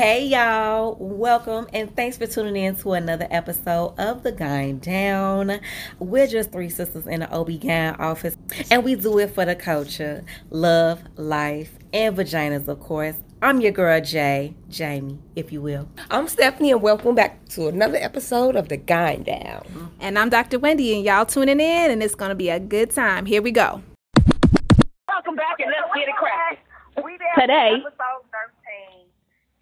Hey 0.00 0.28
y'all, 0.28 0.96
welcome 0.98 1.66
and 1.74 1.94
thanks 1.94 2.16
for 2.16 2.26
tuning 2.26 2.56
in 2.56 2.74
to 2.76 2.94
another 2.94 3.28
episode 3.30 3.92
of 3.98 4.22
The 4.22 4.32
Gyn 4.32 4.78
Down. 4.78 5.60
We're 5.98 6.26
just 6.26 6.52
three 6.52 6.70
sisters 6.70 7.06
in 7.06 7.20
the 7.20 7.30
OB-GYN 7.30 8.00
office 8.00 8.34
and 8.70 8.82
we 8.82 8.94
do 8.94 9.18
it 9.18 9.34
for 9.34 9.44
the 9.44 9.54
culture, 9.54 10.24
love, 10.48 11.02
life, 11.16 11.78
and 11.92 12.16
vaginas, 12.16 12.66
of 12.66 12.80
course. 12.80 13.16
I'm 13.42 13.60
your 13.60 13.72
girl 13.72 14.00
Jay, 14.00 14.54
Jaimee, 14.70 15.18
if 15.36 15.52
you 15.52 15.60
will. 15.60 15.86
I'm 16.10 16.28
Stephanie, 16.28 16.72
and 16.72 16.80
welcome 16.80 17.14
back 17.14 17.46
to 17.50 17.68
another 17.68 17.98
episode 17.98 18.56
of 18.56 18.70
The 18.70 18.78
Gyn 18.78 19.24
Down. 19.24 19.92
And 20.00 20.18
I'm 20.18 20.30
Dr. 20.30 20.58
Wendy, 20.58 20.96
and 20.96 21.04
y'all 21.04 21.26
tuning 21.26 21.60
in, 21.60 21.90
and 21.90 22.02
it's 22.02 22.14
going 22.14 22.30
to 22.30 22.34
be 22.34 22.48
a 22.48 22.58
good 22.58 22.90
time. 22.90 23.26
Here 23.26 23.42
we 23.42 23.50
go. 23.50 23.82
Welcome 25.06 25.36
back, 25.36 25.60
and 25.60 25.70
let's 25.70 25.94
get 25.94 26.08
it 26.08 26.16
cracking. 26.16 26.58
We 27.04 27.18
there 27.18 27.46
Today. 27.46 27.82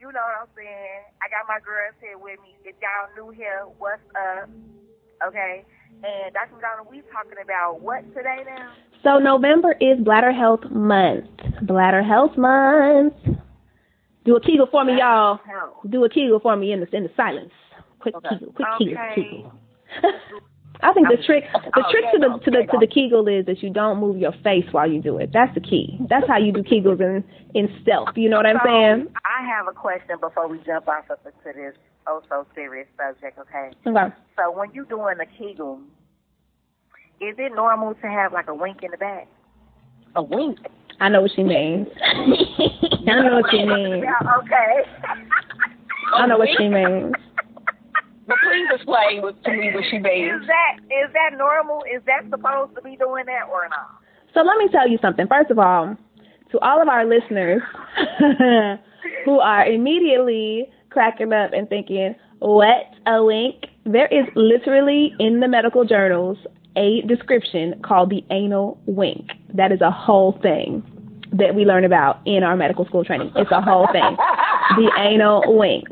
Episode 0.09 0.15
13. 0.15 0.15
You 0.15 0.15
know 0.15 0.21
what 0.21 0.41
I'm 0.41 0.49
saying? 0.57 1.03
I 1.23 1.29
got 1.29 1.47
my 1.49 1.61
girls 1.65 1.95
here 2.01 2.19
with 2.19 2.41
me. 2.41 2.57
If 2.65 2.77
y'all 2.81 3.09
new 3.17 3.33
here, 3.33 3.67
what's 3.79 4.03
up? 4.17 4.49
Okay. 5.27 5.65
And 6.03 6.33
Dr. 6.33 6.55
McDonald, 6.55 6.89
we 6.91 7.03
talking 7.13 7.39
about 7.43 7.81
what 7.81 8.03
today 8.15 8.45
now? 8.47 8.73
So 9.03 9.19
November 9.19 9.75
is 9.81 9.99
Bladder 10.05 10.33
Health 10.33 10.65
Month. 10.71 11.27
Bladder 11.63 12.03
Health 12.03 12.37
Month. 12.37 13.15
Do 14.25 14.37
a 14.37 14.41
Kegel 14.41 14.69
for 14.71 14.85
me, 14.85 14.99
y'all. 14.99 15.41
Do 15.89 16.05
a 16.05 16.09
Kegel 16.09 16.41
for 16.41 16.57
me 16.57 16.73
in 16.73 16.81
the 16.81 16.97
in 16.97 17.05
the 17.05 17.11
silence. 17.17 17.53
Quick 18.01 18.17
Okay. 18.17 18.29
Kegel, 18.31 18.53
quick 18.53 18.69
Kegel, 18.79 18.97
Kegel. 19.15 19.53
I 20.81 20.93
think 20.93 21.09
the 21.09 21.17
trick 21.25 21.45
the 21.53 21.83
oh, 21.85 21.91
trick 21.91 22.05
to 22.13 22.19
the 22.19 22.39
to 22.45 22.51
the 22.51 22.63
to 22.71 22.79
the 22.79 22.87
Kegel 22.87 23.27
is 23.27 23.47
that 23.47 23.63
you 23.63 23.71
don't 23.71 23.99
move 23.99 24.17
your 24.17 24.33
face 24.45 24.65
while 24.71 24.91
you 24.91 25.03
do 25.03 25.19
it. 25.19 25.31
That's 25.33 25.53
the 25.55 25.61
key. 25.61 25.99
That's 26.09 26.27
how 26.29 26.39
you 26.39 26.53
do 26.53 26.63
Kegels 26.63 27.01
in 27.01 27.25
in 27.55 27.69
stealth. 27.83 28.11
You 28.17 28.29
know 28.29 28.37
what 28.37 28.47
I'm 28.47 28.61
So, 28.63 28.69
saying? 28.69 29.07
I 29.27 29.47
have 29.47 29.67
a 29.67 29.73
question 29.73 30.17
before 30.21 30.47
we 30.49 30.59
jump 30.65 30.87
off 30.89 31.11
of 31.11 31.19
to 31.25 31.31
this 31.45 31.75
oh 32.07 32.23
so 32.29 32.47
serious 32.55 32.87
subject, 32.97 33.39
okay? 33.39 33.71
Okay. 33.87 34.15
So 34.37 34.53
when 34.57 34.73
you're 34.73 34.85
doing 34.85 35.17
a 35.21 35.27
Kegel, 35.27 35.81
is 37.21 37.35
it 37.39 37.53
normal 37.55 37.95
to 37.95 38.07
have 38.07 38.33
like 38.33 38.49
a 38.49 38.55
wink 38.55 38.83
in 38.83 38.93
the 38.93 38.99
back? 38.99 39.27
A 40.15 40.23
wink. 40.23 40.59
I 41.01 41.09
know 41.09 41.23
what 41.23 41.31
she 41.35 41.43
means. 41.43 41.89
I 42.03 43.23
know 43.23 43.41
what 43.41 43.51
she 43.51 43.65
means. 43.65 44.05
Yeah, 44.05 44.37
okay. 44.39 44.85
I 46.15 46.27
know 46.27 46.39
what 46.39 46.49
she 46.57 46.69
means. 46.69 47.15
But 48.29 48.37
please 48.45 48.69
explain 48.73 49.23
what, 49.23 49.43
to 49.45 49.51
me 49.51 49.71
what 49.75 49.85
she 49.91 49.97
Is 49.97 50.03
means. 50.03 50.47
that 50.47 50.77
is 50.85 51.13
that 51.15 51.37
normal? 51.37 51.83
Is 51.85 52.03
that 52.07 52.29
supposed 52.31 52.75
to 52.77 52.83
be 52.83 52.97
doing 52.97 53.25
that 53.27 53.49
or 53.51 53.69
not? 53.69 53.89
So 54.35 54.41
let 54.43 54.59
me 54.59 54.69
tell 54.71 54.87
you 54.87 54.99
something. 55.01 55.27
First 55.27 55.51
of 55.51 55.59
all, 55.59 55.97
to 56.53 56.59
all 56.61 56.81
of 56.83 56.89
our 56.89 57.05
listeners 57.07 57.63
who 59.25 59.41
are 59.41 59.67
immediately 59.67 60.69
cracking 60.91 61.33
up 61.33 61.53
and 61.53 61.69
thinking, 61.69 62.15
what 62.41 62.85
a 63.07 63.25
wink, 63.25 63.67
there 63.85 64.07
is 64.07 64.27
literally 64.35 65.15
in 65.19 65.41
the 65.41 65.49
medical 65.49 65.85
journals 65.85 66.39
a 66.77 67.01
description 67.03 67.81
called 67.83 68.11
the 68.11 68.25
anal 68.31 68.79
wink. 68.87 69.31
That 69.55 69.73
is 69.73 69.81
a 69.81 69.91
whole 69.91 70.39
thing 70.43 70.83
that 71.33 71.55
we 71.55 71.65
learn 71.65 71.85
about 71.85 72.21
in 72.27 72.43
our 72.43 72.57
medical 72.57 72.85
school 72.87 73.05
training. 73.05 73.33
It's 73.37 73.51
a 73.51 73.61
whole 73.61 73.89
thing. 73.93 74.17
The 74.77 74.93
anal 74.99 75.43
wink. 75.57 75.87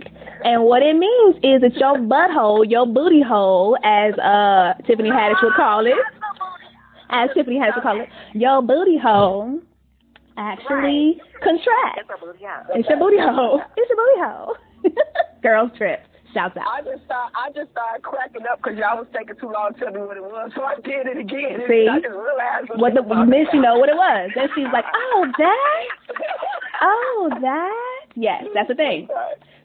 And 0.44 0.64
what 0.64 0.82
it 0.82 0.94
means 0.96 1.36
is 1.36 1.62
it's 1.62 1.76
your 1.76 1.96
butthole, 1.96 2.68
your 2.68 2.86
booty 2.86 3.22
hole, 3.22 3.76
as 3.82 4.14
uh 4.18 4.74
Tiffany 4.86 5.10
Haddish 5.10 5.42
would 5.42 5.54
call 5.54 5.86
it 5.86 5.94
as 7.10 7.30
Tiffany 7.34 7.58
Haddish 7.58 7.82
call 7.82 8.00
it, 8.00 8.08
your 8.34 8.62
booty 8.62 8.98
hole 8.98 9.60
actually 10.36 11.20
contracts. 11.42 12.02
It's 12.02 12.10
a 12.10 12.24
booty 12.24 12.44
out. 12.44 12.66
It's 12.74 12.88
your 12.88 12.98
booty 12.98 13.18
hole. 13.18 13.62
It's 13.76 13.90
your 13.90 13.96
booty 13.96 14.20
hole. 14.20 14.56
Girls 15.42 15.70
trip. 15.76 16.00
Shouts 16.34 16.56
out. 16.58 16.66
I 16.68 16.82
just 16.82 17.04
start, 17.06 17.32
I 17.32 17.50
just 17.52 17.70
started 17.70 18.02
cracking 18.02 18.42
up 18.50 18.60
because 18.60 18.76
y'all 18.76 18.98
was 18.98 19.06
taking 19.16 19.36
too 19.40 19.48
long 19.48 19.72
to 19.72 19.80
tell 19.80 19.92
me 19.92 20.00
what 20.00 20.18
it 20.18 20.22
was, 20.22 20.50
so 20.54 20.64
I 20.64 20.74
did 20.84 21.06
it 21.06 21.16
again. 21.16 21.64
See? 21.64 21.88
I 21.88 21.96
just 21.96 22.12
realized 22.12 22.68
What 22.76 22.92
the 22.92 23.00
miss 23.24 23.48
you 23.54 23.62
know 23.62 23.78
what 23.78 23.88
it 23.88 23.96
was. 23.96 24.30
Then 24.34 24.48
she's 24.54 24.68
like, 24.72 24.84
Oh 24.92 25.26
that 25.38 25.86
Oh 26.82 27.30
that 27.40 28.06
Yes, 28.16 28.44
that's 28.52 28.68
the 28.68 28.74
thing. 28.74 29.08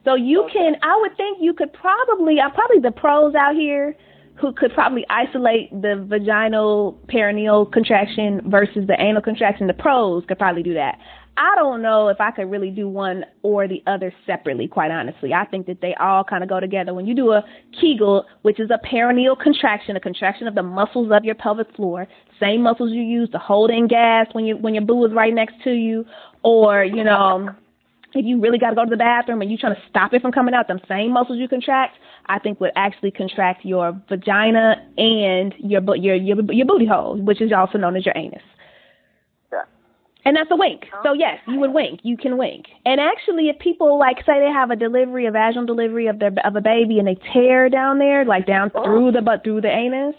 So 0.03 0.15
you 0.15 0.47
can 0.51 0.75
I 0.81 0.97
would 1.01 1.15
think 1.17 1.37
you 1.41 1.53
could 1.53 1.73
probably 1.73 2.39
uh, 2.39 2.49
probably 2.49 2.79
the 2.79 2.91
pros 2.91 3.35
out 3.35 3.55
here 3.55 3.95
who 4.35 4.53
could 4.53 4.73
probably 4.73 5.05
isolate 5.09 5.69
the 5.71 6.03
vaginal 6.07 6.99
perineal 7.07 7.71
contraction 7.71 8.41
versus 8.49 8.87
the 8.87 8.95
anal 8.99 9.21
contraction. 9.21 9.67
The 9.67 9.73
pros 9.73 10.23
could 10.27 10.39
probably 10.39 10.63
do 10.63 10.73
that. 10.73 10.97
I 11.37 11.55
don't 11.55 11.81
know 11.81 12.09
if 12.09 12.19
I 12.19 12.31
could 12.31 12.51
really 12.51 12.71
do 12.71 12.89
one 12.89 13.25
or 13.41 13.67
the 13.67 13.81
other 13.87 14.13
separately, 14.25 14.67
quite 14.67 14.91
honestly. 14.91 15.33
I 15.33 15.45
think 15.45 15.65
that 15.67 15.79
they 15.81 15.95
all 15.95 16.23
kind 16.23 16.43
of 16.43 16.49
go 16.49 16.59
together. 16.59 16.93
When 16.93 17.05
you 17.05 17.15
do 17.15 17.31
a 17.31 17.43
Kegel, 17.79 18.25
which 18.41 18.59
is 18.59 18.69
a 18.69 18.79
perineal 18.85 19.39
contraction, 19.39 19.95
a 19.95 19.99
contraction 19.99 20.47
of 20.47 20.55
the 20.55 20.63
muscles 20.63 21.09
of 21.11 21.23
your 21.23 21.35
pelvic 21.35 21.73
floor, 21.75 22.07
same 22.39 22.63
muscles 22.63 22.91
you 22.91 23.01
use 23.01 23.29
to 23.29 23.37
hold 23.37 23.69
in 23.69 23.87
gas 23.87 24.27
when 24.33 24.45
you 24.45 24.57
when 24.57 24.73
your 24.73 24.83
boo 24.83 25.05
is 25.05 25.13
right 25.13 25.33
next 25.33 25.55
to 25.63 25.71
you, 25.71 26.05
or 26.43 26.83
you 26.83 27.03
know, 27.03 27.49
if 28.13 28.25
you 28.25 28.39
really 28.39 28.57
got 28.57 28.69
to 28.69 28.75
go 28.75 28.83
to 28.83 28.89
the 28.89 28.97
bathroom 28.97 29.41
and 29.41 29.49
you're 29.49 29.59
trying 29.59 29.75
to 29.75 29.81
stop 29.89 30.13
it 30.13 30.21
from 30.21 30.31
coming 30.31 30.53
out, 30.53 30.67
them 30.67 30.79
same 30.87 31.13
muscles 31.13 31.39
you 31.39 31.47
contract, 31.47 31.97
I 32.27 32.39
think 32.39 32.59
would 32.59 32.71
actually 32.75 33.11
contract 33.11 33.65
your 33.65 33.99
vagina 34.09 34.75
and 34.97 35.53
your 35.59 35.81
your 35.95 36.15
your, 36.15 36.41
your 36.51 36.65
booty 36.65 36.85
hole, 36.85 37.17
which 37.17 37.41
is 37.41 37.51
also 37.51 37.77
known 37.77 37.95
as 37.95 38.05
your 38.05 38.15
anus. 38.17 38.41
Yeah. 39.51 39.63
And 40.25 40.35
that's 40.35 40.49
a 40.51 40.55
wink. 40.55 40.85
So 41.03 41.09
oh. 41.09 41.13
yes, 41.13 41.39
you 41.47 41.59
would 41.59 41.73
wink. 41.73 42.01
You 42.03 42.17
can 42.17 42.37
wink. 42.37 42.65
And 42.85 42.99
actually, 42.99 43.49
if 43.49 43.59
people 43.59 43.97
like 43.97 44.17
say 44.25 44.39
they 44.39 44.51
have 44.51 44.71
a 44.71 44.75
delivery, 44.75 45.25
a 45.25 45.31
vaginal 45.31 45.65
delivery 45.65 46.07
of 46.07 46.19
their 46.19 46.31
of 46.43 46.55
a 46.55 46.61
baby, 46.61 46.99
and 46.99 47.07
they 47.07 47.17
tear 47.33 47.69
down 47.69 47.99
there, 47.99 48.25
like 48.25 48.45
down 48.45 48.71
oh. 48.75 48.83
through 48.83 49.11
the 49.11 49.21
butt, 49.21 49.43
through 49.43 49.61
the 49.61 49.71
anus, 49.71 50.15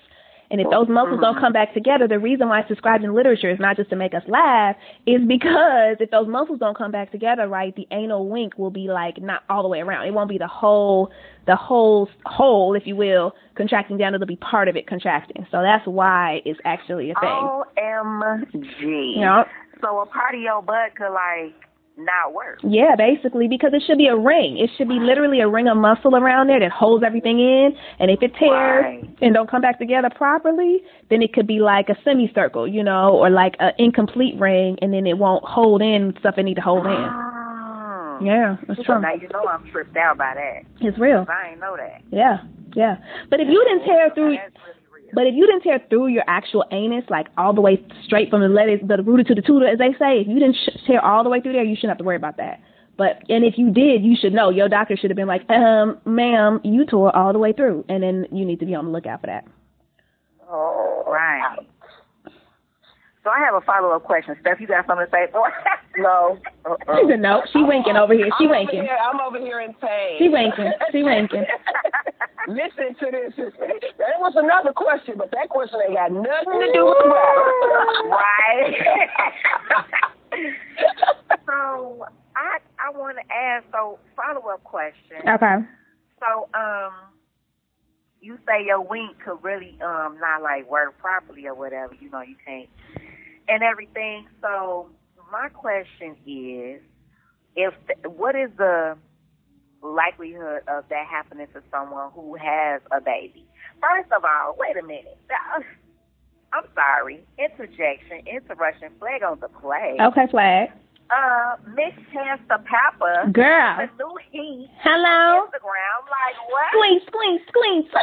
and 0.53 0.61
if 0.61 0.69
those 0.71 0.87
muscles 0.87 1.19
don't 1.19 1.41
come 1.41 1.55
back 1.55 1.73
together, 1.73 2.07
the 2.07 2.19
reason 2.19 2.47
why 2.47 2.61
it's 2.61 2.69
described 2.69 3.03
in 3.03 3.15
literature 3.15 3.51
is 3.51 3.59
not 3.59 3.75
just 3.75 3.89
to 3.89 3.97
make 3.97 4.13
us 4.13 4.23
laugh, 4.29 4.77
is 5.07 5.23
because 5.27 5.97
if 5.99 6.11
those 6.11 6.29
muscles 6.29 6.59
don't 6.59 6.77
come 6.77 6.93
back 6.93 7.11
together, 7.11 7.49
right, 7.49 7.75
the 7.75 7.89
anal 7.91 8.29
wink 8.29 8.59
will 8.59 8.71
be 8.71 8.89
like 8.89 9.21
not 9.21 9.45
all 9.49 9.63
the 9.63 9.69
way 9.69 9.81
around. 9.81 10.07
It 10.07 10.13
won't 10.13 10.29
be 10.29 10.37
the 10.37 10.47
whole, 10.47 11.11
the 11.47 11.57
whole 11.57 12.11
hole, 12.27 12.75
if 12.75 12.87
you 12.87 12.95
will, 12.95 13.33
contracting 13.55 13.97
down. 13.97 14.15
It'll 14.15 14.27
be 14.27 14.37
part 14.37 14.69
of 14.69 14.77
it 14.77 14.87
contracting. 14.87 15.47
So 15.51 15.63
that's 15.63 15.87
why 15.87 16.43
it's 16.45 16.61
actually 16.67 17.11
a 17.11 17.15
thing. 17.15 17.63
OMG. 17.79 19.15
You 19.15 19.21
know? 19.21 19.45
So 19.81 20.01
a 20.01 20.07
part 20.07 20.35
of 20.35 20.43
your 20.43 20.61
butt 20.61 20.95
could 20.97 21.15
like 21.15 21.55
not 21.97 22.33
work. 22.35 22.59
Yeah, 22.63 22.95
basically, 22.97 23.49
because 23.49 23.73
it 23.75 23.83
should 23.87 23.99
be 23.99 24.07
a 24.09 24.17
ring. 24.17 24.57
It 24.59 24.71
should 24.77 24.89
be 24.89 24.99
literally 24.99 25.41
a 25.41 25.49
ring 25.49 25.69
of 25.69 25.77
muscle 25.77 26.17
around 26.17 26.49
there 26.49 26.59
that 26.61 26.71
holds 26.73 27.05
everything 27.05 27.39
in. 27.39 27.77
And 27.99 28.11
if 28.11 28.23
it 28.23 28.33
tears 28.39 28.85
Right. 28.85 29.09
and 29.21 29.35
don't 29.35 29.49
come 29.51 29.61
back 29.61 29.79
together 29.79 30.09
properly, 30.15 30.83
then 31.11 31.23
it 31.23 31.33
could 31.35 31.47
be 31.47 31.61
like 31.61 31.89
a 31.91 31.97
semicircle, 32.03 32.67
you 32.67 32.83
know, 32.83 33.11
or 33.11 33.29
like 33.31 33.57
an 33.61 33.73
incomplete 33.79 34.39
ring, 34.41 34.79
and 34.81 34.93
then 34.93 35.07
it 35.07 35.19
won't 35.19 35.45
hold 35.45 35.83
in 35.83 36.15
stuff 36.21 36.39
it 36.39 36.45
need 36.45 36.55
to 36.57 36.63
hold 36.63 36.87
in. 36.87 36.93
Mm. 36.93 38.27
Yeah, 38.27 38.57
that's 38.67 38.79
So 38.81 38.85
true. 38.85 39.01
now 39.01 39.15
you 39.15 39.29
know 39.33 39.45
I'm 39.47 39.69
tripped 39.71 39.97
out 39.97 40.17
by 40.19 40.35
that. 40.35 40.63
It's 40.81 40.99
real. 40.99 41.27
I 41.29 41.51
ain't 41.51 41.61
know 41.61 41.77
that. 41.77 42.01
Yeah, 42.11 42.39
yeah. 42.75 42.97
But 43.31 43.41
if 43.41 43.49
you 43.49 43.63
didn't 43.65 43.85
tear 43.85 44.11
through, 44.15 44.37
That's 44.37 44.55
really 44.55 44.67
real. 44.69 44.82
But 45.13 45.27
if 45.27 45.35
you 45.35 45.47
didn't 45.47 45.63
tear 45.63 45.81
through 45.91 46.09
your 46.09 46.25
actual 46.27 46.65
anus, 46.71 47.05
like 47.11 47.27
all 47.37 47.53
the 47.53 47.61
way 47.61 47.85
straight 48.05 48.31
from 48.31 48.41
the 48.41 48.49
lettuce, 48.49 48.81
the 48.87 49.03
rooter 49.03 49.25
to 49.25 49.35
the 49.35 49.43
tutor, 49.43 49.67
as 49.67 49.79
they 49.79 49.93
say, 49.99 50.21
if 50.21 50.29
you 50.29 50.39
didn't 50.39 50.57
sh- 50.57 50.79
tear 50.87 51.05
all 51.05 51.23
the 51.23 51.31
way 51.31 51.41
through 51.41 51.53
there, 51.53 51.65
you 51.65 51.77
shouldn't 51.77 51.91
have 51.91 51.99
to 51.99 52.05
worry 52.05 52.17
about 52.17 52.39
that. 52.39 52.61
But 52.97 53.23
and 53.29 53.45
if 53.45 53.55
you 53.57 53.71
did, 53.71 54.03
you 54.03 54.17
should 54.21 54.33
know. 54.33 54.51
Your 54.51 54.69
doctor 54.69 54.97
should 54.97 55.11
have 55.11 55.17
been 55.17 55.29
like, 55.29 55.49
um, 55.51 55.99
ma'am, 56.05 56.61
you 56.63 56.85
tore 56.87 57.15
all 57.17 57.33
the 57.33 57.39
way 57.39 57.53
through, 57.53 57.85
and 57.89 58.03
then 58.03 58.27
you 58.31 58.45
need 58.45 58.61
to 58.61 58.67
be 58.67 58.75
on 58.75 58.87
the 58.87 58.91
lookout 58.91 59.21
for 59.21 59.27
that. 59.29 59.47
Oh, 60.51 61.05
right. 61.07 61.57
So 63.25 63.31
I 63.31 63.39
have 63.39 63.55
a 63.55 63.61
follow 63.65 63.91
up 63.95 64.03
question. 64.03 64.35
Steph, 64.41 64.61
you 64.61 64.67
got 64.67 64.87
something 64.87 65.07
to 65.07 65.11
say? 65.13 65.27
No. 65.99 66.39
She 66.97 67.09
said 67.09 67.21
no. 67.21 67.43
She 67.53 67.63
winking 67.63 67.97
over 67.97 68.15
here. 68.15 68.27
She 68.39 68.45
I'm 68.45 68.51
over 68.51 68.59
winking. 68.61 68.83
here, 68.83 68.97
I'm 68.97 69.21
over 69.21 69.39
here 69.39 69.61
in 69.61 69.75
pain. 69.75 70.17
She 70.19 70.29
winking. 70.31 70.73
She 70.91 71.03
winking. 71.03 71.45
Listen 72.49 72.95
to 72.99 73.11
this. 73.13 73.35
That 73.37 74.17
was 74.19 74.33
another 74.37 74.73
question, 74.73 75.15
but 75.19 75.31
that 75.33 75.49
question 75.51 75.79
ain't 75.87 75.95
got 75.95 76.11
nothing 76.13 76.61
to 76.61 76.71
do 76.73 76.85
with 76.87 76.99
the 77.03 77.09
matter. 77.13 78.09
right. 78.09 78.75
so 81.47 82.07
I 82.37 82.59
I 82.81 82.91
want 82.97 83.19
to 83.19 83.35
ask. 83.35 83.65
So 83.71 83.99
follow 84.17 84.49
up 84.53 84.65
question. 84.65 85.29
Okay. 85.29 85.57
So 86.21 86.49
um, 86.59 86.93
you 88.21 88.39
say 88.47 88.65
your 88.65 88.81
wink 88.81 89.19
could 89.25 89.43
really 89.43 89.77
um 89.85 90.17
not 90.21 90.43
like 90.43 90.69
work 90.71 90.99
properly 90.99 91.47
or 91.47 91.55
whatever. 91.55 91.95
You 92.01 92.11
know 92.11 92.23
you 92.23 92.37
can't 92.47 92.69
and 93.49 93.63
everything. 93.63 94.27
So 94.41 94.89
my 95.31 95.49
question 95.49 96.17
is, 96.27 96.81
if 97.57 97.75
what 98.05 98.35
is 98.37 98.51
the 98.57 98.97
likelihood 99.83 100.63
of 100.69 100.85
that 100.91 101.07
happening 101.11 101.47
to 101.55 101.63
someone 101.71 102.11
who 102.15 102.37
has 102.37 102.81
a 102.91 103.01
baby? 103.01 103.45
First 103.81 104.13
of 104.13 104.25
all, 104.25 104.55
wait 104.59 104.77
a 104.77 104.87
minute. 104.87 105.19
I'm 106.53 106.65
sorry. 106.75 107.25
Interjection, 107.39 108.27
interruption, 108.27 108.91
flag 108.99 109.23
on 109.23 109.41
the 109.41 109.49
play. 109.49 109.97
Okay, 109.99 110.27
flag. 110.31 110.69
uh, 111.11 111.57
Miss 111.75 111.95
Chance 112.13 112.43
the 112.49 112.61
Papper. 112.69 113.33
Girl. 113.33 113.77
The 113.81 113.89
new 113.97 114.17
heat. 114.31 114.69
Hello. 114.85 115.47
Instagram. 115.49 115.99
Like 116.13 116.37
what? 116.53 116.69
Squeeze, 116.77 117.03
squeeze, 117.09 117.41
squeeze. 117.49 117.89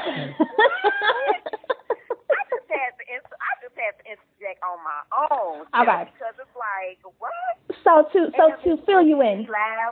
I 1.29 2.41
just 2.49 2.67
had 2.69 2.91
to. 2.97 3.03
Inter- 3.05 3.37
I 3.37 3.53
just 3.61 3.77
had 3.77 3.93
to 4.01 4.03
interject 4.17 4.59
on 4.65 4.77
my 4.81 4.99
own. 5.75 5.87
Okay. 5.87 6.11
Because 6.11 6.35
it's 6.39 6.55
like 6.55 6.99
what? 7.19 7.31
so 7.83 8.07
to 8.13 8.31
so 8.37 8.51
to 8.63 8.83
fill 8.85 9.01
you 9.01 9.21
in. 9.21 9.47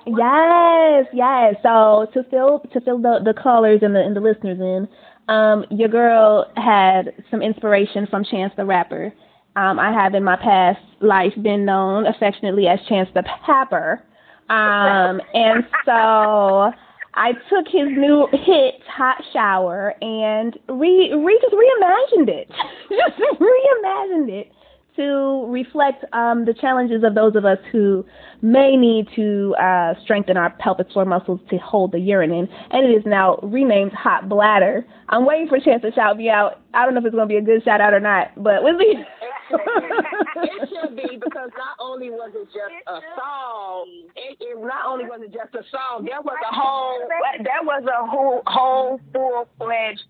Yes, 0.05 1.05
yes. 1.13 1.55
So 1.63 2.07
to 2.13 2.23
fill 2.29 2.59
to 2.73 2.81
fill 2.81 2.99
the 2.99 3.19
the 3.23 3.33
callers 3.33 3.79
and 3.81 3.95
the 3.95 3.99
and 3.99 4.15
the 4.15 4.19
listeners 4.19 4.59
in, 4.59 4.87
um, 5.33 5.65
your 5.69 5.89
girl 5.89 6.51
had 6.55 7.13
some 7.29 7.41
inspiration 7.41 8.07
from 8.07 8.23
Chance 8.23 8.53
the 8.57 8.65
Rapper. 8.65 9.13
Um, 9.55 9.79
I 9.79 9.91
have 9.91 10.13
in 10.13 10.23
my 10.23 10.35
past 10.35 10.79
life 11.01 11.33
been 11.41 11.65
known 11.65 12.05
affectionately 12.05 12.67
as 12.67 12.79
Chance 12.87 13.09
the 13.13 13.23
Papper. 13.47 14.01
Um, 14.49 15.19
and 15.33 15.63
so 15.83 16.71
I 17.15 17.33
took 17.49 17.65
his 17.65 17.87
new 17.89 18.27
hit, 18.31 18.75
Hot 18.87 19.23
Shower, 19.33 19.95
and 20.01 20.57
re, 20.69 21.11
re 21.13 21.39
just 21.41 21.53
reimagined 21.53 22.29
it. 22.29 22.47
just 22.89 23.41
reimagined 23.41 24.29
it 24.29 24.51
to 24.97 25.45
reflect 25.47 26.03
um, 26.13 26.45
the 26.45 26.53
challenges 26.53 27.03
of 27.03 27.15
those 27.15 27.35
of 27.35 27.45
us 27.45 27.59
who 27.71 28.05
may 28.41 28.75
need 28.75 29.07
to 29.15 29.55
uh, 29.61 29.93
strengthen 30.03 30.35
our 30.37 30.49
pelvic 30.59 30.91
floor 30.91 31.05
muscles 31.05 31.39
to 31.49 31.57
hold 31.57 31.93
the 31.93 31.99
urine 31.99 32.31
in. 32.31 32.49
And 32.71 32.85
it 32.85 32.97
is 32.97 33.03
now 33.05 33.39
renamed 33.41 33.93
Hot 33.93 34.27
Bladder. 34.27 34.85
I'm 35.09 35.25
waiting 35.25 35.47
for 35.47 35.55
a 35.55 35.61
Chance 35.61 35.83
to 35.83 35.91
shout 35.93 36.17
me 36.17 36.29
out. 36.29 36.61
I 36.73 36.83
don't 36.83 36.93
know 36.93 36.99
if 36.99 37.05
it's 37.05 37.15
going 37.15 37.27
to 37.27 37.33
be 37.33 37.37
a 37.37 37.41
good 37.41 37.63
shout 37.63 37.79
out 37.79 37.93
or 37.93 37.99
not, 37.99 38.31
but 38.35 38.61
we'll 38.63 38.77
see. 38.77 39.03
it 39.49 40.69
should 40.69 40.95
be 40.95 41.15
because 41.15 41.49
not 41.57 41.77
only 41.79 42.09
was 42.09 42.31
it 42.35 42.45
just 42.47 42.75
a 42.87 42.99
song, 43.15 43.87
it, 44.15 44.37
it 44.41 44.59
not 44.59 44.85
only 44.85 45.05
was 45.05 45.21
it 45.23 45.31
just 45.31 45.55
a 45.55 45.63
song, 45.71 46.03
there 46.03 46.21
was 46.21 46.37
a 46.51 46.53
whole 46.53 46.99
there 47.43 47.63
was 47.63 47.83
a 47.87 48.05
whole 48.05 48.41
whole 48.45 48.99
full 49.13 49.47
fledged 49.57 50.03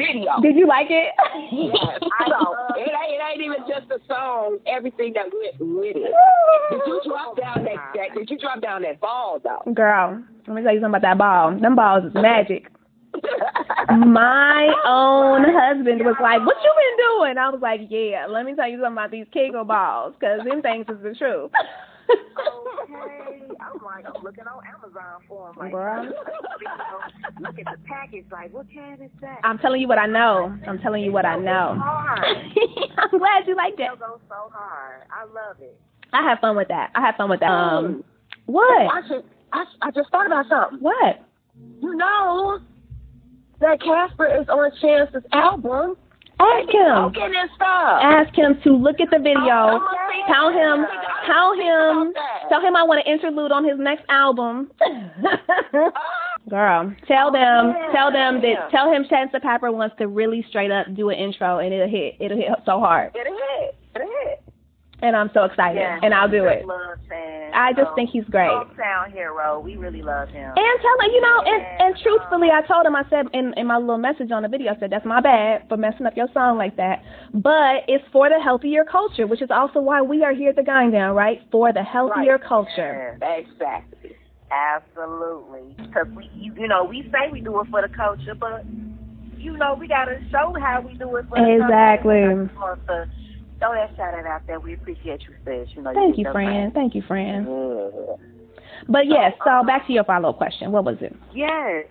video. 0.00 0.32
Did 0.40 0.56
you 0.56 0.66
like 0.66 0.88
it? 0.90 1.12
Yes, 1.52 2.00
so 2.28 2.56
it 2.76 2.88
ain't, 2.88 3.12
it 3.12 3.20
ain't 3.20 3.42
even 3.42 3.62
just 3.68 3.88
the 3.88 4.00
song. 4.08 4.58
Everything 4.66 5.12
that 5.14 5.26
went 5.28 5.60
with 5.60 5.96
it. 5.96 6.12
Did 6.70 6.80
you 6.86 7.00
drop 7.04 7.36
down 7.36 7.64
that, 7.64 7.92
that? 7.94 8.14
Did 8.14 8.30
you 8.30 8.38
drop 8.38 8.60
down 8.60 8.82
that 8.82 9.00
ball 9.00 9.40
though? 9.42 9.72
Girl, 9.72 10.22
let 10.46 10.54
me 10.54 10.62
tell 10.62 10.72
you 10.72 10.80
something 10.80 10.96
about 10.96 11.02
that 11.02 11.18
ball. 11.18 11.58
Them 11.58 11.76
balls 11.76 12.04
is 12.04 12.14
magic. 12.14 12.66
My 13.90 14.72
own 14.86 15.42
husband 15.44 16.00
was 16.04 16.14
like, 16.22 16.46
"What 16.46 16.56
you 16.62 16.72
been 16.78 16.96
doing?" 17.06 17.38
I 17.38 17.48
was 17.50 17.60
like, 17.60 17.80
"Yeah, 17.90 18.26
let 18.28 18.46
me 18.46 18.54
tell 18.54 18.68
you 18.68 18.76
something 18.76 18.92
about 18.92 19.10
these 19.10 19.26
Kegel 19.32 19.64
balls, 19.64 20.14
cause 20.20 20.40
them 20.44 20.62
things 20.62 20.86
is 20.88 21.02
the 21.02 21.14
truth." 21.14 21.50
Okay. 22.10 23.40
I'm 23.60 23.82
like, 23.84 24.04
I'm 24.06 24.22
looking 24.22 24.44
on 24.44 24.62
Amazon 24.66 25.20
for 25.28 25.48
them. 25.48 25.56
Like, 25.58 25.72
Bruh. 25.72 26.10
look 27.40 27.58
at 27.58 27.64
the 27.64 27.78
package. 27.86 28.24
Like, 28.32 28.52
what 28.52 28.66
kind 28.74 29.00
is 29.02 29.10
that? 29.20 29.40
I'm 29.44 29.58
telling 29.58 29.80
you 29.80 29.88
what 29.88 29.98
I 29.98 30.06
know. 30.06 30.56
I'm 30.66 30.78
telling 30.78 31.02
you 31.02 31.12
what 31.12 31.24
I 31.24 31.36
know. 31.36 31.76
Hard. 31.78 32.18
I'm 32.98 33.18
glad 33.18 33.46
you 33.46 33.56
liked 33.56 33.78
it. 33.78 33.84
It 33.92 33.98
goes 33.98 34.18
so 34.28 34.50
hard. 34.52 35.02
I 35.10 35.24
love 35.24 35.56
it. 35.60 35.78
I 36.12 36.22
had 36.28 36.40
fun 36.40 36.56
with 36.56 36.68
that. 36.68 36.90
I 36.94 37.00
had 37.00 37.16
fun 37.16 37.30
with 37.30 37.40
that. 37.40 37.50
Um, 37.50 38.04
what? 38.46 38.64
I 38.64 39.06
should. 39.06 39.24
I, 39.52 39.64
I 39.82 39.90
just 39.90 40.10
thought 40.10 40.26
about 40.26 40.46
something. 40.48 40.78
What? 40.80 41.24
You 41.80 41.94
know 41.94 42.60
that 43.60 43.80
Casper 43.80 44.26
is 44.26 44.48
on 44.48 44.70
Chance's 44.80 45.24
album. 45.32 45.96
Ask 46.40 46.72
him. 46.72 47.12
Smoking 47.12 47.34
and 47.36 47.50
stuff. 47.54 48.00
Ask 48.00 48.32
him 48.34 48.58
to 48.64 48.72
look 48.72 49.00
at 49.00 49.10
the 49.10 49.18
video. 49.18 49.80
Tell 50.26 50.48
him. 50.48 50.86
Tell 51.28 51.52
him. 51.52 52.12
Tell 52.48 52.60
him 52.60 52.76
I 52.76 52.82
want 52.82 53.04
an 53.04 53.12
interlude 53.12 53.52
on 53.52 53.64
his 53.64 53.78
next 53.78 54.04
album. 54.08 54.70
Girl, 56.48 56.92
tell 57.06 57.30
them, 57.30 57.74
tell 57.92 58.10
them 58.10 58.40
that, 58.40 58.70
tell 58.72 58.90
him 58.90 59.04
Chance 59.08 59.30
the 59.32 59.38
Papper 59.38 59.72
wants 59.72 59.94
to 59.98 60.08
really 60.08 60.44
straight 60.48 60.72
up 60.72 60.86
do 60.96 61.10
an 61.10 61.16
intro 61.16 61.58
and 61.58 61.72
it'll 61.72 61.88
hit, 61.88 62.16
it'll 62.18 62.36
hit 62.36 62.48
so 62.64 62.80
hard. 62.80 63.14
It'll 63.14 63.36
hit. 63.36 63.59
And 65.02 65.16
I'm 65.16 65.30
so 65.32 65.44
excited, 65.44 65.80
Yeah. 65.80 65.98
and 66.02 66.12
I'll 66.12 66.28
do 66.28 66.44
it. 66.44 66.66
Love 66.66 66.98
I 67.52 67.72
just 67.72 67.90
So, 67.90 67.94
think 67.94 68.10
he's 68.10 68.24
great. 68.24 68.48
Hometown 68.50 69.12
hero. 69.12 69.60
We 69.60 69.76
really 69.76 70.02
love 70.02 70.28
him. 70.28 70.52
And 70.56 70.80
tell 70.80 71.06
him, 71.06 71.12
you 71.12 71.20
know, 71.20 71.42
and, 71.46 71.62
and 71.80 71.96
truthfully, 72.02 72.48
I 72.52 72.62
told 72.62 72.86
him, 72.86 72.94
I 72.94 73.04
said 73.10 73.26
in, 73.32 73.52
in 73.56 73.66
my 73.66 73.76
little 73.76 73.98
message 73.98 74.30
on 74.30 74.42
the 74.42 74.48
video, 74.48 74.72
I 74.72 74.78
said, 74.78 74.90
that's 74.90 75.04
my 75.04 75.20
bad 75.20 75.64
for 75.68 75.76
messing 75.76 76.06
up 76.06 76.16
your 76.16 76.28
song 76.32 76.58
like 76.58 76.76
that. 76.76 77.02
But 77.34 77.84
it's 77.88 78.04
for 78.12 78.28
the 78.28 78.40
healthier 78.42 78.84
culture, 78.84 79.26
which 79.26 79.42
is 79.42 79.50
also 79.50 79.80
why 79.80 80.00
we 80.02 80.22
are 80.24 80.32
here 80.32 80.50
at 80.50 80.56
the 80.56 80.62
Gyn 80.62 80.90
Down, 80.92 81.14
right? 81.16 81.40
For 81.50 81.72
the 81.72 81.82
healthier 81.82 82.38
culture. 82.38 83.18
Exactly. 83.20 84.16
Absolutely. 84.50 85.74
Because 85.78 86.06
we, 86.14 86.30
you, 86.34 86.54
you 86.56 86.68
know, 86.68 86.84
we 86.84 87.02
say 87.12 87.30
we 87.30 87.40
do 87.40 87.60
it 87.60 87.66
for 87.70 87.82
the 87.82 87.94
culture, 87.94 88.34
but 88.38 88.64
you 89.36 89.56
know, 89.56 89.74
we 89.78 89.88
gotta 89.88 90.18
show 90.30 90.54
how 90.60 90.82
we 90.86 90.94
do 90.98 91.16
it 91.16 91.26
for 91.28 91.38
the 91.38 91.54
Exactly. 91.62 92.20
culture. 92.20 92.42
I 92.42 92.46
just 92.46 92.56
want 92.56 92.86
to 92.88 93.10
throw 93.60 93.72
that 93.74 93.94
shout 93.96 94.14
out 94.14 94.26
out 94.26 94.46
there. 94.48 94.58
We 94.58 94.74
appreciate 94.74 95.22
you, 95.22 95.34
sis. 95.44 95.68
You 95.76 95.82
know, 95.82 95.92
Thank 95.94 96.18
you, 96.18 96.24
your 96.24 96.32
friend. 96.32 96.72
Thank 96.74 96.94
you, 96.96 97.02
friend. 97.06 97.46
Yeah. 97.46 98.16
But 98.88 99.06
yes, 99.06 99.32
so 99.44 99.62
back 99.64 99.86
to 99.86 99.92
your 99.92 100.04
follow 100.04 100.30
up 100.30 100.38
question. 100.38 100.72
What 100.72 100.84
was 100.84 100.96
it? 101.00 101.14
Yes. 101.34 101.84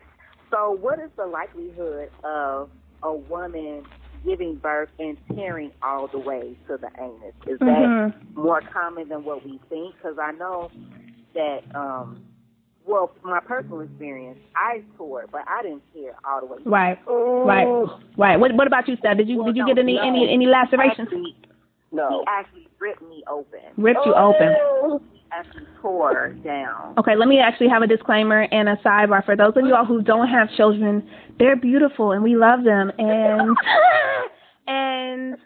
So, 0.52 0.78
what 0.82 1.00
is 1.00 1.12
the 1.16 1.26
likelihood 1.28 2.10
of 2.24 2.70
a 3.04 3.14
woman 3.14 3.84
giving 4.26 4.56
birth 4.56 4.90
and 4.98 5.16
tearing 5.36 5.72
all 5.84 6.08
the 6.08 6.18
way 6.20 6.58
to 6.68 6.78
the 6.78 6.90
anus? 7.00 7.34
Is 7.48 7.60
that 7.60 7.68
Mhm. 7.68 8.36
more 8.36 8.62
common 8.62 9.08
than 9.08 9.24
what 9.24 9.46
we 9.46 9.60
think? 9.70 9.96
Because 9.96 10.18
I 10.20 10.32
know 10.32 10.72
that, 11.36 11.64
um, 11.76 12.22
well, 12.86 13.12
my 13.24 13.40
personal 13.40 13.82
experience, 13.82 14.40
I 14.56 14.82
tore, 14.98 15.26
but 15.32 15.44
I 15.48 15.62
didn't 15.62 15.84
tear 15.94 16.16
all 16.26 16.40
the 16.42 16.48
way. 16.48 16.58
Right. 16.66 17.00
Right. 17.08 17.88
Right. 18.18 18.40
What 18.40 18.54
What 18.54 18.66
about 18.68 18.88
you, 18.88 18.96
Steph? 18.98 19.18
Did 19.18 19.30
you 19.30 19.38
Well, 19.38 19.48
Did 19.48 19.58
you 19.58 19.64
no, 19.64 19.68
get 19.68 19.78
any 19.78 19.96
no. 19.96 20.02
any 20.02 20.28
any 20.34 20.48
lacerations? 20.48 21.08
Actually, 21.08 21.36
No. 21.92 22.10
he 22.10 22.26
actually 22.28 22.68
ripped 22.80 23.02
me 23.02 23.24
open. 23.28 23.60
Ripped 23.78 24.06
you 24.06 24.14
open. 24.14 24.56
Oh. 24.60 25.02
He 25.12 25.24
actually 25.32 25.66
tore 25.82 26.34
down. 26.44 26.96
Okay, 26.98 27.16
let 27.16 27.28
me 27.28 27.40
actually 27.40 27.70
have 27.70 27.82
a 27.82 27.88
disclaimer 27.88 28.48
and 28.52 28.70
a 28.70 28.76
sidebar 28.78 29.26
for 29.26 29.36
those 29.36 29.54
of 29.56 29.66
you 29.66 29.76
all 29.76 29.86
who 29.86 30.02
don't 30.02 30.28
have 30.28 30.50
children. 30.56 31.08
They're 31.38 31.56
beautiful 31.56 32.12
and 32.12 32.24
we 32.24 32.36
love 32.36 32.64
them, 32.64 32.92
and 32.98 33.58
and 34.68 35.38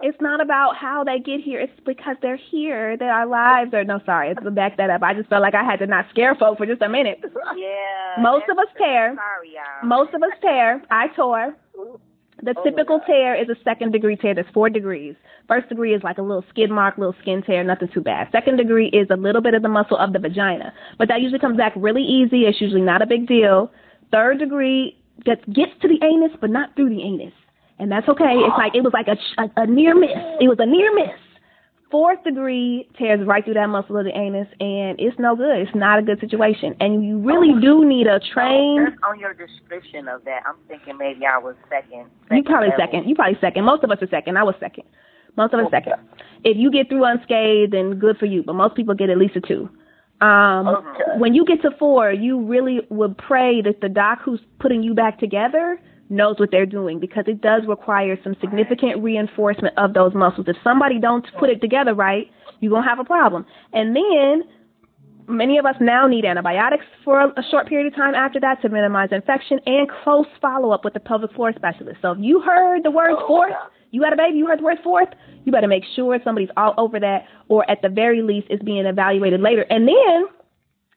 it's 0.00 0.20
not 0.20 0.40
about 0.40 0.76
how 0.76 1.02
they 1.04 1.18
get 1.18 1.40
here. 1.40 1.60
It's 1.60 1.72
because 1.84 2.16
they're 2.22 2.38
here. 2.50 2.96
That 2.96 3.08
our 3.08 3.26
lives 3.26 3.74
are. 3.74 3.84
No, 3.84 4.00
sorry, 4.06 4.30
it's 4.30 4.42
to 4.42 4.50
back 4.50 4.76
that 4.76 4.90
up. 4.90 5.02
I 5.02 5.14
just 5.14 5.28
felt 5.28 5.42
like 5.42 5.54
I 5.54 5.64
had 5.64 5.80
to 5.80 5.86
not 5.86 6.06
scare 6.10 6.34
folk 6.34 6.58
for 6.58 6.66
just 6.66 6.82
a 6.82 6.88
minute. 6.88 7.18
Yeah. 7.56 8.22
Most 8.22 8.44
of 8.50 8.58
us 8.58 8.68
tear. 8.76 9.14
Sorry, 9.16 9.54
y'all. 9.54 9.88
Most 9.88 10.14
of 10.14 10.22
us 10.22 10.30
tear. 10.40 10.82
I 10.90 11.08
tore. 11.16 11.56
The 12.42 12.54
oh 12.56 12.62
typical 12.62 13.00
tear 13.04 13.34
is 13.34 13.48
a 13.48 13.56
second 13.64 13.92
degree 13.92 14.16
tear. 14.16 14.34
There's 14.34 14.46
four 14.54 14.70
degrees. 14.70 15.16
First 15.48 15.68
degree 15.68 15.94
is 15.94 16.02
like 16.04 16.18
a 16.18 16.22
little 16.22 16.44
skid 16.50 16.70
mark, 16.70 16.96
little 16.96 17.14
skin 17.20 17.42
tear, 17.42 17.64
nothing 17.64 17.88
too 17.92 18.00
bad. 18.00 18.28
Second 18.30 18.58
degree 18.58 18.88
is 18.88 19.08
a 19.10 19.16
little 19.16 19.42
bit 19.42 19.54
of 19.54 19.62
the 19.62 19.68
muscle 19.68 19.96
of 19.96 20.12
the 20.12 20.18
vagina, 20.18 20.72
but 20.98 21.08
that 21.08 21.20
usually 21.20 21.40
comes 21.40 21.56
back 21.56 21.72
really 21.74 22.02
easy. 22.02 22.42
It's 22.42 22.60
usually 22.60 22.82
not 22.82 23.02
a 23.02 23.06
big 23.06 23.26
deal. 23.26 23.72
Third 24.12 24.38
degree 24.38 24.96
gets 25.24 25.44
gets 25.46 25.72
to 25.82 25.88
the 25.88 25.98
anus, 26.04 26.36
but 26.40 26.50
not 26.50 26.76
through 26.76 26.90
the 26.90 27.02
anus, 27.02 27.34
and 27.78 27.90
that's 27.90 28.08
okay. 28.08 28.34
It's 28.36 28.58
like 28.58 28.74
it 28.74 28.82
was 28.82 28.92
like 28.92 29.08
a, 29.08 29.16
a, 29.42 29.64
a 29.64 29.66
near 29.66 29.94
miss. 29.98 30.10
It 30.40 30.48
was 30.48 30.58
a 30.60 30.66
near 30.66 30.94
miss. 30.94 31.18
Fourth 31.90 32.22
degree 32.22 32.86
tears 32.98 33.26
right 33.26 33.42
through 33.42 33.54
that 33.54 33.68
muscle 33.68 33.96
of 33.96 34.04
the 34.04 34.16
anus, 34.16 34.46
and 34.60 35.00
it's 35.00 35.18
no 35.18 35.34
good. 35.34 35.58
It's 35.60 35.74
not 35.74 35.98
a 35.98 36.02
good 36.02 36.20
situation, 36.20 36.76
and 36.80 37.02
you 37.02 37.18
really 37.18 37.58
do 37.62 37.82
need 37.86 38.06
a 38.06 38.20
trained. 38.20 38.88
Just 38.90 39.02
on 39.08 39.18
your 39.18 39.32
description 39.32 40.06
of 40.06 40.22
that, 40.24 40.42
I'm 40.46 40.56
thinking 40.68 40.98
maybe 40.98 41.24
I 41.24 41.38
was 41.38 41.54
second. 41.70 42.10
You 42.30 42.42
probably 42.42 42.68
level. 42.68 42.84
second. 42.84 43.08
You 43.08 43.14
probably 43.14 43.38
second. 43.40 43.64
Most 43.64 43.84
of 43.84 43.90
us 43.90 43.98
are 44.02 44.08
second. 44.08 44.36
I 44.36 44.42
was 44.42 44.54
second. 44.60 44.84
Most 45.38 45.54
of 45.54 45.60
us 45.60 45.66
second. 45.70 45.94
If 46.44 46.58
you 46.58 46.70
get 46.70 46.88
through 46.90 47.04
unscathed, 47.04 47.72
then 47.72 47.98
good 47.98 48.18
for 48.18 48.26
you. 48.26 48.42
But 48.42 48.54
most 48.54 48.74
people 48.74 48.94
get 48.94 49.08
at 49.08 49.16
least 49.16 49.36
a 49.36 49.40
two. 49.40 49.70
Um, 50.20 50.66
Okay. 50.68 51.18
When 51.18 51.32
you 51.34 51.44
get 51.46 51.62
to 51.62 51.70
four, 51.78 52.10
you 52.12 52.40
really 52.44 52.80
would 52.90 53.16
pray 53.16 53.62
that 53.62 53.80
the 53.80 53.88
doc 53.88 54.18
who's 54.22 54.40
putting 54.58 54.82
you 54.82 54.92
back 54.94 55.18
together 55.18 55.80
knows 56.10 56.36
what 56.38 56.50
they're 56.50 56.66
doing 56.66 56.98
because 56.98 57.24
it 57.26 57.40
does 57.40 57.62
require 57.66 58.18
some 58.22 58.36
significant 58.40 59.02
reinforcement 59.02 59.76
of 59.76 59.94
those 59.94 60.14
muscles. 60.14 60.46
If 60.48 60.56
somebody 60.64 60.98
don't 60.98 61.26
put 61.38 61.50
it 61.50 61.60
together 61.60 61.94
right, 61.94 62.30
you're 62.60 62.72
gonna 62.72 62.88
have 62.88 62.98
a 62.98 63.04
problem. 63.04 63.44
And 63.72 63.94
then 63.94 64.42
many 65.28 65.58
of 65.58 65.66
us 65.66 65.74
now 65.80 66.06
need 66.06 66.24
antibiotics 66.24 66.84
for 67.04 67.20
a, 67.20 67.28
a 67.28 67.42
short 67.50 67.68
period 67.68 67.86
of 67.86 67.94
time 67.94 68.14
after 68.14 68.40
that 68.40 68.60
to 68.62 68.68
minimize 68.68 69.10
infection 69.12 69.60
and 69.66 69.88
close 70.02 70.26
follow 70.40 70.70
up 70.70 70.84
with 70.84 70.94
the 70.94 71.00
pelvic 71.00 71.32
floor 71.32 71.52
specialist. 71.54 71.98
So 72.02 72.12
if 72.12 72.18
you 72.20 72.40
heard 72.40 72.82
the 72.82 72.90
word 72.90 73.10
oh, 73.12 73.26
fourth, 73.26 73.52
you 73.90 74.02
had 74.02 74.12
a 74.12 74.16
baby, 74.16 74.38
you 74.38 74.46
heard 74.46 74.58
the 74.58 74.64
word 74.64 74.78
fourth, 74.82 75.08
you 75.44 75.52
better 75.52 75.68
make 75.68 75.84
sure 75.94 76.18
somebody's 76.24 76.50
all 76.56 76.74
over 76.78 76.98
that 77.00 77.24
or 77.48 77.70
at 77.70 77.82
the 77.82 77.88
very 77.88 78.22
least 78.22 78.48
is 78.50 78.60
being 78.64 78.86
evaluated 78.86 79.40
later. 79.40 79.66
And 79.70 79.86
then 79.86 80.26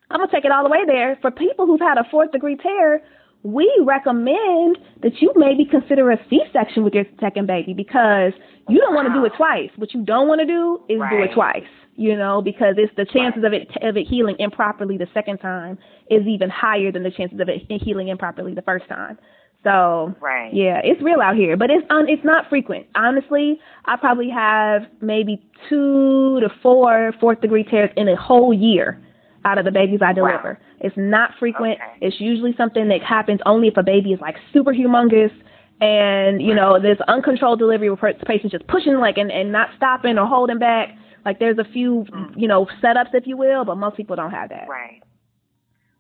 I'm 0.10 0.20
gonna 0.20 0.32
take 0.32 0.46
it 0.46 0.52
all 0.52 0.64
the 0.64 0.70
way 0.70 0.86
there. 0.86 1.18
For 1.22 1.32
people 1.32 1.66
who've 1.66 1.80
had 1.80 1.98
a 1.98 2.06
fourth 2.10 2.32
degree 2.32 2.58
tear, 2.58 3.02
we 3.44 3.72
recommend 3.84 4.78
that 5.02 5.22
you 5.22 5.34
maybe 5.36 5.66
consider 5.66 6.12
a 6.12 6.18
C-section 6.30 6.84
with 6.84 6.94
your 6.94 7.06
second 7.20 7.48
baby 7.48 7.74
because 7.74 8.34
you 8.70 8.80
don't 8.80 8.94
want 8.94 9.08
to 9.08 9.14
do 9.14 9.26
it 9.26 9.34
twice. 9.36 9.70
What 9.78 9.94
you 9.94 10.04
don't 10.04 10.28
want 10.28 10.42
to 10.42 10.48
do 10.48 10.80
is 10.88 11.02
do 11.10 11.24
it 11.24 11.34
twice. 11.34 11.64
You 11.96 12.16
know, 12.16 12.42
because 12.42 12.76
it's 12.78 12.94
the 12.96 13.06
chances 13.06 13.44
of 13.44 13.52
it 13.54 13.68
of 13.82 13.98
it 13.98 14.08
healing 14.08 14.36
improperly 14.40 14.98
the 14.98 15.08
second 15.14 15.40
time 15.40 15.78
is 16.10 16.26
even 16.26 16.50
higher 16.50 16.92
than 16.92 17.04
the 17.04 17.12
chances 17.12 17.40
of 17.40 17.50
it 17.50 17.62
healing 17.84 18.08
improperly 18.08 18.54
the 18.54 18.62
first 18.62 18.88
time. 18.88 19.18
So 19.64 20.16
Right. 20.20 20.52
yeah, 20.54 20.82
it's 20.84 21.02
real 21.02 21.22
out 21.22 21.36
here, 21.36 21.58
but 21.58 21.70
it's 21.70 21.86
un, 21.90 22.08
it's 22.08 22.24
not 22.24 22.50
frequent. 22.50 22.88
Honestly, 22.96 23.60
I 23.86 23.98
probably 23.98 24.30
have 24.30 24.84
maybe 25.02 25.44
two 25.70 26.40
to 26.40 26.50
four 26.64 27.14
fourth 27.20 27.42
degree 27.42 27.64
tears 27.64 27.92
in 27.98 28.08
a 28.08 28.16
whole 28.16 28.54
year 28.54 29.00
out 29.46 29.58
of 29.58 29.66
the 29.66 29.72
babies 29.72 30.00
I 30.06 30.14
deliver. 30.14 30.60
It's 30.80 30.96
not 30.98 31.32
frequent. 31.40 31.80
Okay. 31.82 32.08
It's 32.08 32.20
usually 32.20 32.54
something 32.58 32.88
that 32.90 33.02
happens 33.02 33.40
only 33.46 33.68
if 33.68 33.78
a 33.78 33.84
baby 33.84 34.12
is 34.14 34.22
like 34.22 34.36
super 34.54 34.74
humongous 34.74 35.32
and 35.80 36.42
you 36.42 36.54
know 36.54 36.80
there's 36.80 37.00
uncontrolled 37.08 37.60
delivery 37.60 37.90
where 37.90 38.14
the 38.14 38.26
patient's 38.26 38.52
just 38.52 38.68
pushing 38.68 38.96
like 38.98 39.18
and, 39.18 39.32
and 39.32 39.52
not 39.52 39.70
stopping 39.78 40.18
or 40.18 40.28
holding 40.28 40.60
back. 40.60 40.90
Like 41.26 41.40
there's 41.40 41.58
a 41.58 41.66
few 41.72 42.06
you 42.36 42.48
know 42.48 42.68
setups 42.84 43.14
if 43.14 43.26
you 43.28 43.38
will, 43.38 43.66
but 43.66 43.76
most 43.78 43.98
people 43.98 44.16
don't 44.16 44.32
have 44.32 44.50
that. 44.50 44.68
Right. 44.70 45.02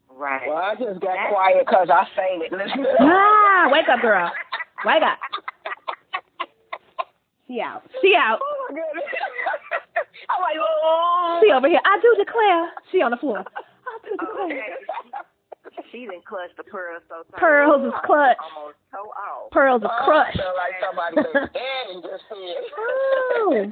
Right. 0.09 0.47
Well, 0.47 0.57
I 0.57 0.75
just 0.75 1.01
got 1.01 1.17
quiet 1.29 1.65
because 1.65 1.89
I 1.91 2.05
sang 2.15 2.41
it. 2.43 2.51
Listen. 2.51 2.85
Ah, 2.99 3.69
wake 3.71 3.89
up, 3.91 4.01
girl. 4.01 4.31
Wake 4.85 5.03
up. 5.03 5.17
She 7.51 7.59
out. 7.59 7.83
She 8.01 8.15
out. 8.15 8.39
Oh 8.41 8.67
my 8.69 8.75
goodness. 8.75 9.03
I'm 10.29 10.41
like, 10.41 10.57
oh. 10.59 11.39
She 11.43 11.51
over 11.51 11.67
here. 11.67 11.81
I 11.83 11.99
do 12.01 12.15
declare. 12.17 12.71
She 12.91 13.01
on 13.01 13.11
the 13.11 13.17
floor. 13.17 13.39
I 13.87 13.93
do 14.05 14.11
declare. 14.17 14.77
She 15.91 15.99
didn't 16.05 16.25
clutch 16.25 16.51
the 16.57 16.63
pearls 16.63 17.03
so 17.07 17.23
tight. 17.31 17.39
Pearls 17.39 17.85
is 17.85 17.93
clutch. 18.05 18.37
Almost 18.55 18.77
toe 18.91 19.09
off. 19.15 19.51
Pearls 19.51 19.81
is 19.81 19.87
Oh, 19.89 20.05
crushed. 20.05 20.39
I 20.39 20.41
feel 20.41 20.53
like 20.57 20.75
somebody 20.83 21.15
was 21.15 21.49
standing 21.51 22.01
just 22.03 22.23
said. 22.27 22.59
Ooh. 22.75 23.71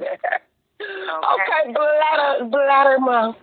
okay, 0.80 1.72
bladder, 1.72 2.44
bladder 2.48 2.98
month. 3.00 3.36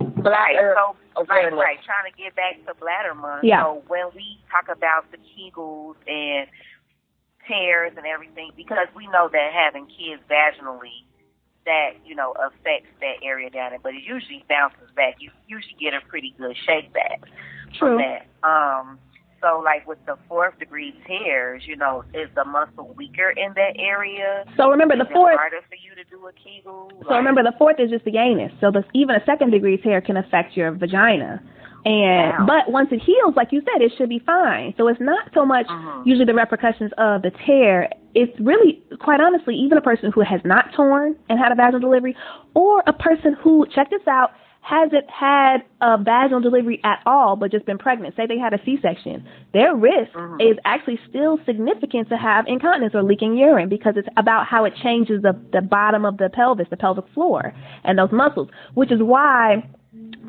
Right. 0.00 0.14
Bladder. 0.22 0.74
So, 0.76 0.96
right, 1.24 1.50
awareness. 1.50 1.60
right. 1.60 1.78
Trying 1.84 2.06
to 2.12 2.14
get 2.16 2.36
back 2.36 2.56
to 2.66 2.74
bladder 2.80 3.14
month. 3.14 3.44
Yeah. 3.44 3.64
So 3.64 3.82
when 3.88 4.06
we 4.14 4.38
talk 4.50 4.68
about 4.74 5.10
the 5.10 5.18
Kegels 5.18 5.96
and 6.06 6.46
tears 7.48 7.92
and 7.96 8.06
everything, 8.06 8.50
because 8.56 8.86
we 8.94 9.06
know 9.08 9.28
that 9.32 9.50
having 9.52 9.86
kids 9.86 10.22
vaginally, 10.30 11.04
that 11.66 11.90
you 12.04 12.14
know 12.14 12.32
affects 12.32 12.88
that 13.00 13.22
area 13.22 13.50
down 13.50 13.70
there, 13.70 13.80
but 13.82 13.94
it 13.94 14.02
usually 14.06 14.44
bounces 14.48 14.88
back. 14.96 15.16
You 15.20 15.30
usually 15.46 15.76
get 15.80 15.94
a 15.94 16.00
pretty 16.08 16.34
good 16.38 16.56
shake 16.66 16.92
back 16.92 17.22
True. 17.78 17.96
from 17.96 17.98
that. 17.98 18.26
Um. 18.46 18.98
So 19.40 19.62
like 19.64 19.86
with 19.88 19.98
the 20.04 20.16
fourth 20.28 20.58
degree 20.58 20.92
tears, 21.06 21.62
you 21.66 21.74
know, 21.74 22.04
is 22.12 22.28
the 22.34 22.44
muscle 22.44 22.92
weaker 22.96 23.30
in 23.30 23.54
that 23.54 23.72
area? 23.78 24.44
So 24.56 24.68
remember 24.68 24.96
the 24.96 25.04
Is 25.04 25.12
fourth. 25.14 25.38
harder 25.38 25.60
for 25.66 25.76
you 25.76 25.94
to 25.96 26.04
do 26.10 26.26
a 26.26 26.32
Kegel? 26.32 26.90
So 27.08 27.14
remember 27.16 27.42
the 27.42 27.54
fourth 27.56 27.76
is 27.80 27.88
just 27.90 28.04
the 28.04 28.18
anus. 28.18 28.52
So 28.60 28.70
the, 28.70 28.84
even 28.92 29.16
a 29.16 29.24
second 29.24 29.50
degree 29.50 29.78
tear 29.78 30.02
can 30.02 30.18
affect 30.18 30.58
your 30.58 30.72
vagina. 30.72 31.42
And 31.86 32.32
Wow. 32.38 32.46
but 32.46 32.70
once 32.70 32.88
it 32.92 33.00
heals, 33.00 33.34
like 33.36 33.52
you 33.52 33.62
said, 33.62 33.82
it 33.82 33.92
should 33.96 34.08
be 34.08 34.18
fine. 34.20 34.74
So 34.76 34.88
it's 34.88 35.00
not 35.00 35.28
so 35.32 35.46
much 35.46 35.66
Mhm. 35.68 36.04
usually 36.04 36.26
the 36.26 36.34
repercussions 36.34 36.92
of 36.98 37.22
the 37.22 37.30
tear. 37.46 37.88
It's 38.14 38.38
really, 38.40 38.82
quite 38.98 39.20
honestly, 39.20 39.54
even 39.56 39.78
a 39.78 39.80
person 39.80 40.12
who 40.12 40.20
has 40.20 40.40
not 40.44 40.72
torn 40.72 41.16
and 41.28 41.38
had 41.38 41.52
a 41.52 41.54
vaginal 41.54 41.80
delivery, 41.80 42.16
or 42.54 42.82
a 42.86 42.92
person 42.92 43.34
who 43.34 43.66
check 43.66 43.88
this 43.90 44.06
out 44.08 44.32
hasn't 44.62 45.08
had 45.08 45.62
a 45.80 45.96
vaginal 45.96 46.38
delivery 46.38 46.80
at 46.84 47.00
all 47.06 47.34
but 47.34 47.50
just 47.50 47.64
been 47.64 47.78
pregnant. 47.78 48.14
Say 48.14 48.26
they 48.26 48.36
had 48.36 48.52
a 48.52 48.60
C-section, 48.62 49.24
their 49.52 49.74
risk 49.74 50.12
Mhm. 50.12 50.40
is 50.50 50.58
actually 50.66 50.98
still 51.08 51.38
significant 51.46 52.10
to 52.10 52.16
have 52.18 52.46
incontinence 52.46 52.94
or 52.94 53.02
leaking 53.02 53.38
urine 53.38 53.70
because 53.70 53.96
it's 53.96 54.08
about 54.18 54.44
how 54.46 54.64
it 54.64 54.74
changes 54.74 55.22
the 55.22 55.34
the 55.52 55.62
bottom 55.62 56.04
of 56.04 56.18
the 56.18 56.28
pelvis, 56.28 56.68
the 56.68 56.76
pelvic 56.76 57.08
floor, 57.08 57.54
and 57.84 57.98
those 57.98 58.12
muscles. 58.12 58.48
Which 58.74 58.92
is 58.92 59.02
why 59.02 59.62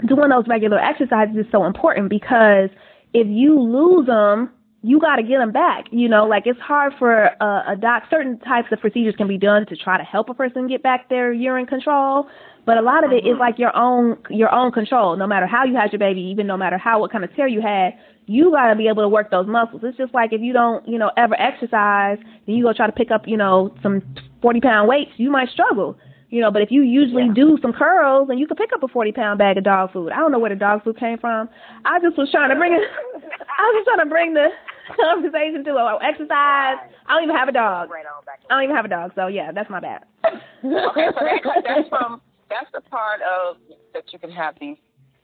doing 0.05 0.29
those 0.29 0.47
regular 0.47 0.79
exercises 0.79 1.35
is 1.35 1.45
so 1.51 1.65
important 1.65 2.09
because 2.09 2.69
if 3.13 3.27
you 3.27 3.59
lose 3.59 4.07
them, 4.07 4.49
you 4.83 4.99
got 4.99 5.17
to 5.17 5.23
get 5.23 5.37
them 5.37 5.51
back. 5.51 5.85
You 5.91 6.09
know, 6.09 6.25
like 6.25 6.43
it's 6.47 6.59
hard 6.59 6.93
for 6.97 7.13
a, 7.13 7.63
a 7.73 7.75
doc. 7.79 8.03
Certain 8.09 8.39
types 8.39 8.69
of 8.71 8.79
procedures 8.79 9.15
can 9.15 9.27
be 9.27 9.37
done 9.37 9.65
to 9.67 9.75
try 9.75 9.97
to 9.97 10.03
help 10.03 10.29
a 10.29 10.33
person 10.33 10.67
get 10.67 10.81
back 10.81 11.09
their 11.09 11.31
urine 11.31 11.67
control, 11.67 12.27
but 12.65 12.77
a 12.77 12.81
lot 12.81 13.03
of 13.03 13.11
it 13.11 13.25
is 13.25 13.33
uh-huh. 13.33 13.39
like 13.39 13.59
your 13.59 13.75
own 13.75 14.17
your 14.29 14.53
own 14.53 14.71
control. 14.71 15.15
No 15.17 15.27
matter 15.27 15.45
how 15.45 15.65
you 15.65 15.75
had 15.75 15.91
your 15.91 15.99
baby, 15.99 16.21
even 16.21 16.47
no 16.47 16.57
matter 16.57 16.77
how 16.77 16.99
what 16.99 17.11
kind 17.11 17.23
of 17.23 17.33
tear 17.35 17.47
you 17.47 17.61
had, 17.61 17.93
you 18.25 18.51
got 18.51 18.69
to 18.69 18.75
be 18.75 18.87
able 18.87 19.03
to 19.03 19.09
work 19.09 19.29
those 19.29 19.47
muscles. 19.47 19.81
It's 19.83 19.97
just 19.97 20.13
like 20.13 20.33
if 20.33 20.41
you 20.41 20.53
don't, 20.53 20.87
you 20.87 20.97
know, 20.97 21.11
ever 21.15 21.39
exercise, 21.39 22.17
then 22.47 22.55
you 22.55 22.63
go 22.63 22.73
try 22.73 22.87
to 22.87 22.93
pick 22.93 23.11
up, 23.11 23.27
you 23.27 23.37
know, 23.37 23.75
some 23.83 24.01
forty 24.41 24.61
pound 24.61 24.87
weights, 24.87 25.11
you 25.17 25.29
might 25.29 25.49
struggle. 25.49 25.97
You 26.31 26.39
know, 26.39 26.49
but 26.49 26.61
if 26.61 26.71
you 26.71 26.81
usually 26.81 27.27
do 27.35 27.57
some 27.61 27.73
curls 27.73 28.29
and 28.29 28.39
you 28.39 28.47
can 28.47 28.55
pick 28.55 28.71
up 28.73 28.81
a 28.83 28.87
forty 28.87 29.11
pound 29.11 29.37
bag 29.37 29.57
of 29.57 29.65
dog 29.65 29.91
food. 29.91 30.11
I 30.13 30.15
don't 30.15 30.31
know 30.31 30.39
where 30.39 30.49
the 30.49 30.55
dog 30.55 30.81
food 30.83 30.97
came 30.97 31.17
from. 31.17 31.49
I 31.83 31.99
just 31.99 32.17
was 32.17 32.31
trying 32.31 32.49
to 32.49 32.55
bring 32.55 32.71
it. 32.71 32.81
I 32.81 33.61
was 33.67 33.75
just 33.77 33.85
trying 33.85 34.07
to 34.07 34.09
bring 34.09 34.33
the 34.33 34.47
conversation 34.95 35.65
to 35.65 35.75
a 35.75 35.99
exercise. 36.01 36.79
I 37.05 37.09
don't 37.09 37.23
even 37.23 37.35
have 37.35 37.49
a 37.49 37.51
dog. 37.51 37.91
Right 37.91 38.05
on 38.05 38.23
back. 38.23 38.39
I 38.49 38.55
don't 38.55 38.63
even 38.63 38.75
have 38.77 38.85
a 38.85 38.87
dog, 38.87 39.11
so 39.13 39.27
yeah, 39.27 39.51
that's 39.51 39.69
my 39.69 39.81
bad. 39.81 40.03
okay, 40.23 40.39
so 40.63 41.19
that, 41.19 41.63
that's 41.67 41.89
from 41.89 42.21
that's 42.49 42.71
the 42.73 42.81
part 42.89 43.19
of 43.21 43.57
that 43.93 44.03
you 44.13 44.19
can 44.19 44.31
have 44.31 44.55
these 44.59 44.77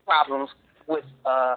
problems 0.05 0.49
with 0.87 1.05
uh 1.25 1.55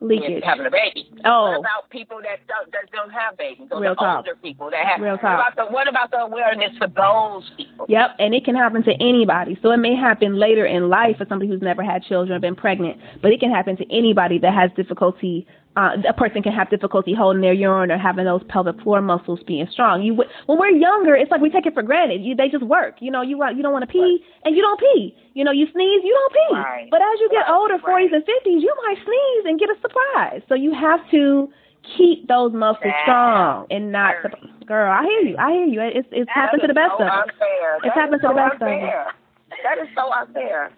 Leakage. 0.00 0.42
having 0.44 0.64
a 0.66 0.70
baby. 0.70 1.10
Oh. 1.24 1.50
What 1.50 1.60
about 1.60 1.90
people 1.90 2.18
that 2.22 2.40
don't 2.48 2.72
that 2.72 2.90
don't 2.90 3.10
have 3.10 3.36
babies? 3.36 3.68
Or 3.70 3.80
Real 3.80 3.92
the 3.92 3.96
talk. 3.96 4.16
older 4.18 4.34
people 4.42 4.70
that 4.70 4.86
have 4.86 5.00
Real 5.00 5.12
what 5.12 5.20
talk. 5.20 5.52
about 5.54 5.56
the 5.68 5.72
what 5.72 5.88
about 5.88 6.10
the 6.10 6.18
awareness 6.18 6.72
for 6.78 6.88
those 6.88 7.50
people? 7.56 7.84
Yep, 7.88 8.16
and 8.18 8.34
it 8.34 8.44
can 8.44 8.54
happen 8.54 8.82
to 8.84 8.92
anybody. 9.00 9.58
So 9.62 9.70
it 9.72 9.76
may 9.76 9.94
happen 9.94 10.36
later 10.38 10.64
in 10.64 10.88
life 10.88 11.18
for 11.18 11.26
somebody 11.28 11.50
who's 11.50 11.60
never 11.60 11.82
had 11.82 12.02
children 12.04 12.34
or 12.36 12.40
been 12.40 12.56
pregnant, 12.56 12.98
but 13.20 13.30
it 13.30 13.40
can 13.40 13.50
happen 13.50 13.76
to 13.76 13.84
anybody 13.94 14.38
that 14.38 14.54
has 14.54 14.70
difficulty. 14.74 15.46
Uh, 15.76 15.90
a 16.08 16.12
person 16.12 16.42
can 16.42 16.52
have 16.52 16.68
difficulty 16.68 17.14
holding 17.14 17.40
their 17.42 17.52
urine 17.52 17.92
or 17.92 17.96
having 17.96 18.24
those 18.24 18.42
pelvic 18.48 18.74
floor 18.82 19.00
muscles 19.00 19.38
being 19.46 19.68
strong. 19.70 20.02
You 20.02 20.14
when 20.46 20.58
we're 20.58 20.70
younger, 20.74 21.14
it's 21.14 21.30
like 21.30 21.40
we 21.40 21.48
take 21.48 21.64
it 21.64 21.74
for 21.74 21.82
granted. 21.82 22.22
You, 22.22 22.34
they 22.34 22.48
just 22.48 22.64
work. 22.64 22.96
You 22.98 23.12
know, 23.12 23.22
you 23.22 23.38
want 23.38 23.56
you 23.56 23.62
don't 23.62 23.72
want 23.72 23.86
to 23.86 23.92
pee 23.92 24.18
and 24.44 24.56
you 24.56 24.62
don't 24.62 24.80
pee. 24.80 25.14
You 25.34 25.44
know, 25.44 25.52
you 25.52 25.66
sneeze, 25.72 26.02
you 26.02 26.10
don't 26.10 26.32
pee. 26.34 26.56
Right. 26.58 26.88
But 26.90 27.00
as 27.02 27.20
you 27.20 27.28
get 27.30 27.46
Right, 27.46 27.54
older, 27.54 27.74
right. 27.86 28.10
40s 28.10 28.14
and 28.16 28.24
50s, 28.24 28.60
you 28.60 28.74
might 28.84 28.96
sneeze 29.04 29.44
and 29.46 29.60
get 29.60 29.70
a 29.70 29.76
surprise. 29.80 30.42
So 30.48 30.56
you 30.56 30.74
have 30.74 31.00
to 31.12 31.48
keep 31.96 32.26
those 32.26 32.52
muscles 32.52 32.82
That 32.82 33.02
strong 33.04 33.66
and 33.70 33.92
not. 33.92 34.14
very- 34.22 34.34
Girl, 34.66 34.90
I 34.90 35.02
hear 35.04 35.20
you. 35.22 35.36
I 35.38 35.50
hear 35.52 35.66
you. 35.66 35.80
It's 35.82 36.08
it's 36.10 36.30
happened 36.34 36.62
to 36.62 36.68
the 36.68 36.74
best 36.74 36.94
so 36.98 37.04
of 37.04 37.10
us. 37.10 37.26
It's 37.30 37.84
That 37.84 37.94
happened 37.94 38.22
to 38.22 38.26
the 38.28 38.34
so 38.34 38.36
best 38.36 38.56
of 38.60 38.68
us. 38.68 39.14
That 39.62 39.78
is 39.78 39.88
so 39.94 40.10
unfair. 40.12 40.70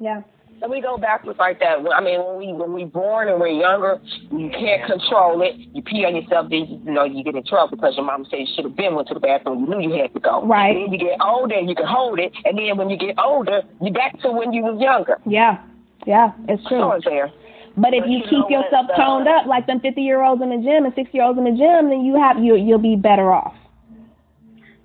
Yeah. 0.00 0.22
And 0.60 0.70
we 0.70 0.80
go 0.80 0.98
backwards 0.98 1.38
like 1.38 1.60
that. 1.60 1.78
I 1.94 2.00
mean, 2.00 2.18
when 2.24 2.36
we 2.36 2.52
when 2.52 2.72
we 2.72 2.84
born 2.84 3.28
and 3.28 3.38
we're 3.38 3.48
younger, 3.48 4.00
you 4.32 4.50
can't 4.50 4.84
control 4.90 5.40
it. 5.42 5.54
You 5.72 5.82
pee 5.82 6.04
on 6.04 6.16
yourself, 6.16 6.50
then 6.50 6.66
you, 6.66 6.80
you 6.84 6.90
know 6.92 7.04
you 7.04 7.22
get 7.22 7.36
in 7.36 7.44
trouble 7.44 7.76
because 7.76 7.94
your 7.96 8.04
mom 8.04 8.26
said 8.28 8.40
you 8.40 8.46
should 8.56 8.64
have 8.64 8.74
been 8.76 8.94
went 8.96 9.06
to 9.08 9.14
the 9.14 9.20
bathroom. 9.20 9.60
You 9.60 9.68
knew 9.70 9.94
you 9.94 10.02
had 10.02 10.12
to 10.14 10.20
go. 10.20 10.44
Right. 10.44 10.74
Then 10.74 10.92
you 10.92 10.98
get 10.98 11.20
older 11.22 11.54
and 11.54 11.68
you 11.68 11.76
can 11.76 11.86
hold 11.86 12.18
it, 12.18 12.32
and 12.44 12.58
then 12.58 12.76
when 12.76 12.90
you 12.90 12.96
get 12.98 13.14
older, 13.18 13.62
you 13.80 13.92
back 13.92 14.18
to 14.22 14.32
when 14.32 14.52
you 14.52 14.62
was 14.62 14.80
younger. 14.80 15.18
Yeah. 15.26 15.62
Yeah, 16.06 16.32
it's 16.48 16.62
So 16.64 16.68
true. 16.70 16.90
unfair. 16.90 17.30
But 17.76 17.94
if 17.94 18.02
But 18.02 18.10
you 18.10 18.18
you 18.18 18.24
keep 18.24 18.50
yourself 18.50 18.86
toned 18.96 19.28
up 19.28 19.46
like 19.46 19.66
them 19.66 19.78
fifty 19.78 20.02
year 20.02 20.22
olds 20.22 20.42
in 20.42 20.50
the 20.50 20.56
gym 20.56 20.84
and 20.84 20.94
sixty 20.94 21.18
year 21.18 21.24
olds 21.26 21.38
in 21.38 21.44
the 21.44 21.50
gym, 21.54 21.90
then 21.90 22.02
you 22.04 22.16
have 22.16 22.38
you 22.42 22.56
you'll 22.56 22.78
be 22.82 22.96
better 22.96 23.30
off. 23.30 23.54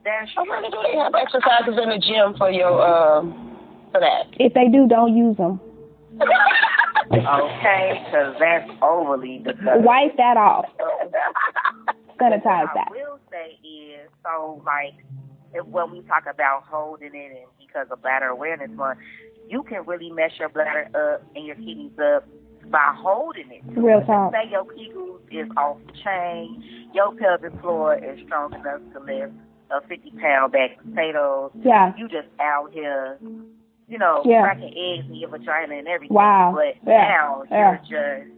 That's 0.05 0.29
wonder 0.37 0.69
do 0.69 0.77
they 0.83 0.97
have 0.99 1.13
exercises 1.15 1.79
in 1.81 1.89
the 1.89 1.97
gym 1.97 2.37
for 2.37 2.51
your 2.51 2.77
uh 2.81 3.23
for 3.93 4.01
that? 4.01 4.27
If 4.39 4.53
they 4.53 4.67
do, 4.67 4.87
don't 4.87 5.15
use 5.15 5.37
them. 5.37 5.61
okay, 7.13 8.03
because 8.05 8.35
that's 8.39 8.69
overly 8.81 9.37
disgusting. 9.39 9.83
Wipe 9.83 10.17
that 10.17 10.37
off. 10.37 10.65
Sanitize 12.19 12.65
what 12.65 12.73
that. 12.75 12.87
I 12.89 12.91
will 12.91 13.19
say 13.31 13.57
is, 13.67 14.09
so 14.23 14.61
like, 14.65 14.93
if, 15.53 15.65
when 15.67 15.91
we 15.91 16.01
talk 16.01 16.23
about 16.31 16.63
holding 16.67 17.13
it 17.13 17.31
and 17.31 17.47
because 17.59 17.87
of 17.91 18.01
bladder 18.01 18.27
awareness 18.27 18.69
month, 18.71 18.99
you 19.49 19.63
can 19.63 19.85
really 19.85 20.09
mess 20.09 20.31
your 20.39 20.49
bladder 20.49 20.89
up 20.95 21.23
and 21.35 21.45
your 21.45 21.55
kidneys 21.55 21.91
up 21.99 22.27
by 22.69 22.93
holding 22.97 23.51
it. 23.51 23.61
Real 23.77 24.01
talk. 24.01 24.33
Say 24.33 24.49
your 24.49 24.65
kegels 24.65 25.19
is 25.31 25.49
off 25.57 25.77
the 25.87 25.93
chain, 26.03 26.89
your 26.93 27.13
pelvic 27.15 27.59
floor 27.61 27.95
is 27.95 28.19
strong 28.25 28.53
enough 28.53 28.81
to 28.93 28.99
lift 28.99 29.33
a 29.71 29.81
50 29.87 30.11
pound 30.21 30.51
bag 30.51 30.71
of 30.79 30.85
potatoes. 30.85 31.51
Yeah. 31.63 31.93
You 31.97 32.07
just 32.07 32.27
out 32.39 32.69
here, 32.71 33.17
you 33.87 33.97
know, 33.97 34.21
Yeah. 34.25 34.43
cracking 34.43 34.73
eggs 34.75 35.05
in 35.09 35.15
your 35.15 35.29
vagina 35.29 35.75
and 35.75 35.87
everything. 35.87 36.15
Wow. 36.15 36.53
But 36.55 36.75
Yeah. 36.89 37.07
now 37.07 37.43
Yeah. 37.51 37.77
you're 37.87 38.21
just. 38.27 38.31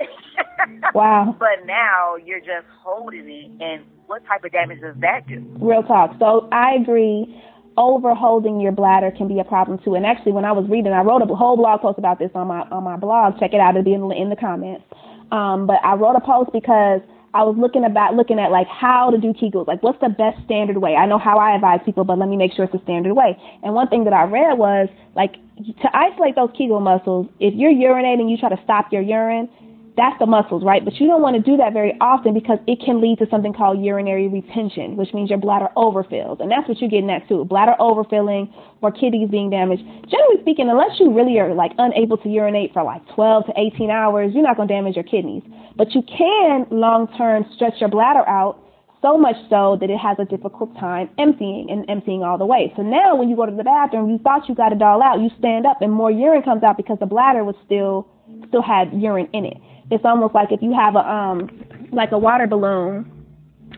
Wow. 0.94 1.36
But 1.38 1.66
now 1.66 2.16
you're 2.16 2.40
just 2.40 2.66
holding 2.82 3.28
it, 3.28 3.50
and 3.62 3.84
what 4.06 4.24
type 4.26 4.44
of 4.44 4.52
damage 4.52 4.80
does 4.80 4.96
that 5.00 5.26
do? 5.26 5.44
Real 5.58 5.82
talk. 5.82 6.14
So 6.18 6.48
I 6.52 6.74
agree. 6.74 7.40
Overholding 7.76 8.60
your 8.60 8.72
bladder 8.72 9.10
can 9.10 9.26
be 9.28 9.40
a 9.40 9.44
problem 9.44 9.78
too. 9.84 9.94
And 9.96 10.06
actually, 10.06 10.32
when 10.32 10.44
I 10.44 10.52
was 10.52 10.64
reading, 10.68 10.92
I 10.92 11.00
wrote 11.02 11.22
a 11.22 11.26
whole 11.34 11.56
blog 11.56 11.80
post 11.80 11.98
about 11.98 12.18
this 12.18 12.30
on 12.34 12.46
my 12.48 12.60
on 12.70 12.84
my 12.84 12.96
blog. 12.96 13.38
Check 13.40 13.52
it 13.52 13.60
out; 13.60 13.70
it'll 13.76 13.82
be 13.84 13.94
in, 13.94 14.08
the- 14.08 14.14
in 14.14 14.30
the 14.30 14.36
comments. 14.36 14.84
Um, 15.32 15.66
but 15.66 15.78
I 15.84 15.94
wrote 15.94 16.14
a 16.16 16.20
post 16.20 16.50
because 16.52 17.00
I 17.34 17.42
was 17.42 17.56
looking 17.58 17.84
about 17.84 18.14
looking 18.14 18.38
at 18.38 18.52
like 18.52 18.68
how 18.68 19.10
to 19.10 19.18
do 19.18 19.32
Kegels, 19.34 19.66
like 19.66 19.82
what's 19.82 20.00
the 20.00 20.08
best 20.08 20.42
standard 20.44 20.78
way. 20.78 20.94
I 20.94 21.04
know 21.06 21.18
how 21.18 21.36
I 21.38 21.54
advise 21.54 21.80
people, 21.84 22.04
but 22.04 22.16
let 22.16 22.28
me 22.28 22.36
make 22.36 22.52
sure 22.54 22.64
it's 22.64 22.72
the 22.72 22.80
standard 22.84 23.12
way. 23.12 23.36
And 23.62 23.74
one 23.74 23.88
thing 23.88 24.04
that 24.04 24.12
I 24.12 24.22
read 24.22 24.56
was 24.56 24.88
like 25.16 25.34
to 25.82 25.88
isolate 25.96 26.36
those 26.36 26.50
Kegel 26.56 26.78
muscles. 26.78 27.26
If 27.40 27.54
you're 27.54 27.72
urinating, 27.72 28.30
you 28.30 28.36
try 28.36 28.50
to 28.50 28.60
stop 28.62 28.92
your 28.92 29.02
urine 29.02 29.48
that's 29.96 30.18
the 30.18 30.26
muscles, 30.26 30.64
right? 30.64 30.84
But 30.84 30.94
you 30.98 31.06
don't 31.06 31.22
want 31.22 31.36
to 31.36 31.42
do 31.42 31.56
that 31.58 31.72
very 31.72 31.94
often 32.00 32.34
because 32.34 32.58
it 32.66 32.82
can 32.84 33.00
lead 33.00 33.18
to 33.18 33.26
something 33.30 33.54
called 33.54 33.78
urinary 33.78 34.26
retention, 34.26 34.96
which 34.96 35.14
means 35.14 35.30
your 35.30 35.38
bladder 35.38 35.68
overfills. 35.76 36.40
And 36.40 36.50
that's 36.50 36.68
what 36.68 36.80
you're 36.80 36.90
getting 36.90 37.10
at 37.10 37.28
too. 37.28 37.44
Bladder 37.44 37.74
overfilling 37.78 38.52
or 38.82 38.90
kidneys 38.90 39.30
being 39.30 39.50
damaged. 39.50 39.82
Generally 40.10 40.42
speaking, 40.42 40.68
unless 40.68 40.98
you 40.98 41.14
really 41.14 41.38
are 41.38 41.54
like 41.54 41.70
unable 41.78 42.16
to 42.18 42.28
urinate 42.28 42.72
for 42.72 42.82
like 42.82 43.02
12 43.14 43.46
to 43.46 43.52
18 43.56 43.90
hours, 43.90 44.32
you're 44.34 44.42
not 44.42 44.56
going 44.56 44.66
to 44.66 44.74
damage 44.74 44.96
your 44.96 45.04
kidneys. 45.04 45.42
But 45.76 45.94
you 45.94 46.02
can 46.02 46.66
long 46.70 47.06
term 47.16 47.46
stretch 47.54 47.74
your 47.78 47.90
bladder 47.90 48.26
out 48.28 48.58
so 49.00 49.16
much 49.16 49.36
so 49.48 49.76
that 49.80 49.90
it 49.90 49.98
has 49.98 50.16
a 50.18 50.24
difficult 50.24 50.74
time 50.80 51.08
emptying 51.18 51.68
and 51.70 51.88
emptying 51.88 52.24
all 52.24 52.38
the 52.38 52.46
way. 52.46 52.72
So 52.74 52.82
now 52.82 53.14
when 53.14 53.28
you 53.28 53.36
go 53.36 53.46
to 53.46 53.54
the 53.54 53.62
bathroom, 53.62 54.10
you 54.10 54.18
thought 54.18 54.48
you 54.48 54.56
got 54.56 54.72
it 54.72 54.82
all 54.82 55.02
out, 55.02 55.20
you 55.20 55.30
stand 55.38 55.66
up 55.66 55.82
and 55.82 55.92
more 55.92 56.10
urine 56.10 56.42
comes 56.42 56.64
out 56.64 56.76
because 56.76 56.98
the 56.98 57.06
bladder 57.06 57.44
was 57.44 57.54
still 57.64 58.08
still 58.48 58.62
had 58.62 58.90
urine 58.92 59.28
in 59.32 59.44
it 59.44 59.58
it's 59.90 60.04
almost 60.04 60.34
like 60.34 60.50
if 60.52 60.62
you 60.62 60.74
have 60.74 60.94
a 60.94 61.06
um 61.08 61.50
like 61.92 62.12
a 62.12 62.18
water 62.18 62.46
balloon 62.46 63.10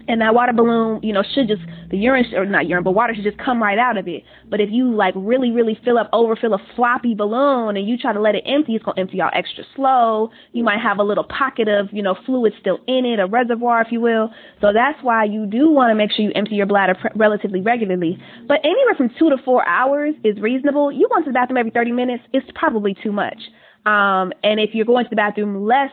and 0.08 0.20
that 0.20 0.34
water 0.34 0.52
balloon, 0.52 1.00
you 1.02 1.12
know, 1.12 1.22
should 1.34 1.48
just 1.48 1.62
the 1.90 1.96
urine 1.96 2.26
or 2.34 2.44
not 2.46 2.66
urine, 2.68 2.84
but 2.84 2.92
water 2.92 3.14
should 3.14 3.24
just 3.24 3.38
come 3.38 3.62
right 3.62 3.78
out 3.78 3.96
of 3.96 4.06
it. 4.06 4.22
But 4.48 4.60
if 4.60 4.70
you 4.70 4.94
like 4.94 5.14
really, 5.16 5.50
really 5.50 5.78
fill 5.84 5.98
up, 5.98 6.08
overfill 6.12 6.54
a 6.54 6.58
floppy 6.74 7.14
balloon, 7.14 7.76
and 7.76 7.88
you 7.88 7.96
try 7.98 8.12
to 8.12 8.20
let 8.20 8.34
it 8.34 8.44
empty, 8.46 8.74
it's 8.74 8.84
gonna 8.84 9.00
empty 9.00 9.20
out 9.20 9.36
extra 9.36 9.64
slow. 9.74 10.30
You 10.52 10.64
might 10.64 10.80
have 10.80 10.98
a 10.98 11.02
little 11.02 11.24
pocket 11.24 11.68
of, 11.68 11.88
you 11.92 12.02
know, 12.02 12.16
fluid 12.24 12.52
still 12.60 12.78
in 12.86 13.04
it, 13.04 13.18
a 13.18 13.26
reservoir, 13.26 13.82
if 13.82 13.88
you 13.90 14.00
will. 14.00 14.30
So 14.60 14.72
that's 14.72 14.98
why 15.02 15.24
you 15.24 15.46
do 15.46 15.70
want 15.70 15.90
to 15.90 15.94
make 15.94 16.12
sure 16.12 16.24
you 16.24 16.32
empty 16.34 16.54
your 16.54 16.66
bladder 16.66 16.94
pre- 16.94 17.10
relatively 17.16 17.60
regularly. 17.60 18.18
But 18.46 18.60
anywhere 18.64 18.94
from 18.96 19.10
two 19.18 19.30
to 19.30 19.36
four 19.44 19.66
hours 19.66 20.14
is 20.24 20.38
reasonable. 20.40 20.92
You 20.92 21.08
go 21.08 21.20
to 21.20 21.26
the 21.26 21.32
bathroom 21.32 21.58
every 21.58 21.72
30 21.72 21.92
minutes, 21.92 22.24
it's 22.32 22.46
probably 22.54 22.96
too 23.02 23.12
much. 23.12 23.38
Um, 23.86 24.32
and 24.42 24.58
if 24.58 24.70
you're 24.74 24.84
going 24.84 25.04
to 25.04 25.10
the 25.10 25.16
bathroom 25.16 25.64
less 25.64 25.90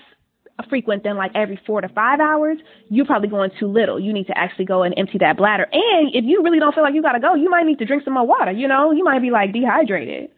frequent 0.69 1.03
than 1.03 1.17
like 1.17 1.31
every 1.35 1.59
four 1.65 1.81
to 1.81 1.89
five 1.89 2.19
hours, 2.19 2.57
you're 2.89 3.05
probably 3.05 3.29
going 3.29 3.51
too 3.59 3.67
little. 3.67 3.99
You 3.99 4.13
need 4.13 4.27
to 4.27 4.37
actually 4.37 4.65
go 4.65 4.83
and 4.83 4.93
empty 4.97 5.17
that 5.19 5.37
bladder. 5.37 5.67
And 5.71 6.13
if 6.13 6.25
you 6.25 6.43
really 6.43 6.59
don't 6.59 6.73
feel 6.73 6.83
like 6.83 6.93
you 6.93 7.01
gotta 7.01 7.19
go, 7.19 7.35
you 7.35 7.49
might 7.49 7.65
need 7.65 7.79
to 7.79 7.85
drink 7.85 8.03
some 8.03 8.13
more 8.13 8.25
water. 8.25 8.51
You 8.51 8.67
know, 8.67 8.91
you 8.91 9.03
might 9.03 9.21
be 9.21 9.31
like 9.31 9.53
dehydrated. 9.53 10.29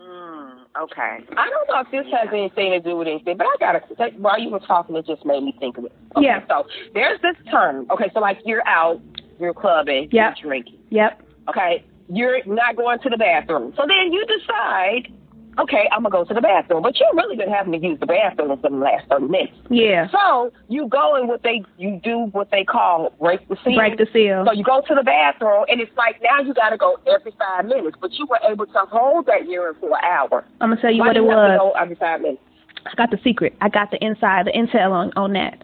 Mm, 0.00 0.52
okay. 0.82 1.18
I 1.36 1.48
don't 1.48 1.68
know 1.68 1.80
if 1.80 1.90
this 1.90 2.12
has 2.12 2.28
anything 2.32 2.70
to 2.72 2.80
do 2.80 2.96
with 2.96 3.08
anything, 3.08 3.36
but 3.36 3.46
I 3.46 3.56
gotta. 3.58 3.80
While 4.18 4.40
you 4.40 4.50
were 4.50 4.60
talking, 4.60 4.96
it 4.96 5.06
just 5.06 5.24
made 5.24 5.42
me 5.42 5.54
think 5.58 5.78
of 5.78 5.86
it. 5.86 5.92
Okay, 6.16 6.26
yeah. 6.26 6.40
So 6.48 6.66
there's 6.92 7.20
this 7.20 7.36
term. 7.50 7.86
Okay, 7.90 8.10
so 8.12 8.20
like 8.20 8.38
you're 8.44 8.66
out, 8.66 9.00
you're 9.38 9.54
clubbing, 9.54 10.08
yep. 10.12 10.34
you're 10.36 10.50
drinking. 10.50 10.78
Yep. 10.90 11.22
Okay, 11.50 11.84
you're 12.08 12.44
not 12.46 12.76
going 12.76 12.98
to 13.00 13.10
the 13.10 13.18
bathroom. 13.18 13.72
So 13.76 13.84
then 13.86 14.12
you 14.12 14.24
decide 14.26 15.12
okay, 15.58 15.88
I'm 15.92 16.02
gonna 16.02 16.10
go 16.10 16.24
to 16.24 16.34
the 16.34 16.40
bathroom. 16.40 16.82
But 16.82 16.98
you've 16.98 17.14
really 17.14 17.36
been 17.36 17.50
having 17.50 17.72
to 17.72 17.78
use 17.78 17.98
the 18.00 18.06
bathroom 18.06 18.58
for 18.60 18.70
the 18.70 18.76
last 18.76 19.08
thirty 19.08 19.26
minutes. 19.26 19.52
Yeah. 19.70 20.08
So 20.10 20.52
you 20.68 20.88
go 20.88 21.16
and 21.16 21.28
what 21.28 21.42
they 21.42 21.62
you 21.78 22.00
do 22.02 22.28
what 22.32 22.50
they 22.50 22.64
call 22.64 23.12
break 23.20 23.46
the 23.48 23.56
seal. 23.64 23.76
Break 23.76 23.98
the 23.98 24.06
seal. 24.12 24.44
So 24.46 24.52
you 24.52 24.64
go 24.64 24.82
to 24.86 24.94
the 24.94 25.02
bathroom 25.02 25.64
and 25.68 25.80
it's 25.80 25.92
like 25.96 26.20
now 26.22 26.40
you 26.40 26.54
gotta 26.54 26.76
go 26.76 26.98
every 27.06 27.32
five 27.38 27.66
minutes, 27.66 27.96
but 28.00 28.12
you 28.14 28.26
were 28.26 28.40
able 28.48 28.66
to 28.66 28.80
hold 28.90 29.26
that 29.26 29.48
urine 29.48 29.76
for 29.80 29.90
an 29.90 30.04
hour. 30.04 30.44
I'm 30.60 30.70
gonna 30.70 30.80
tell 30.80 30.92
you 30.92 31.00
Why 31.00 31.08
what 31.08 31.16
it 31.16 31.22
you 31.22 31.30
to 31.30 31.36
was. 31.36 31.74
every 31.80 31.96
five 31.96 32.20
minutes? 32.20 32.42
I 32.86 32.94
got 32.96 33.10
the 33.10 33.18
secret. 33.24 33.54
I 33.60 33.68
got 33.68 33.90
the 33.90 34.04
inside, 34.04 34.46
the 34.46 34.52
intel 34.52 34.90
on 34.92 35.12
on 35.16 35.32
that. 35.34 35.62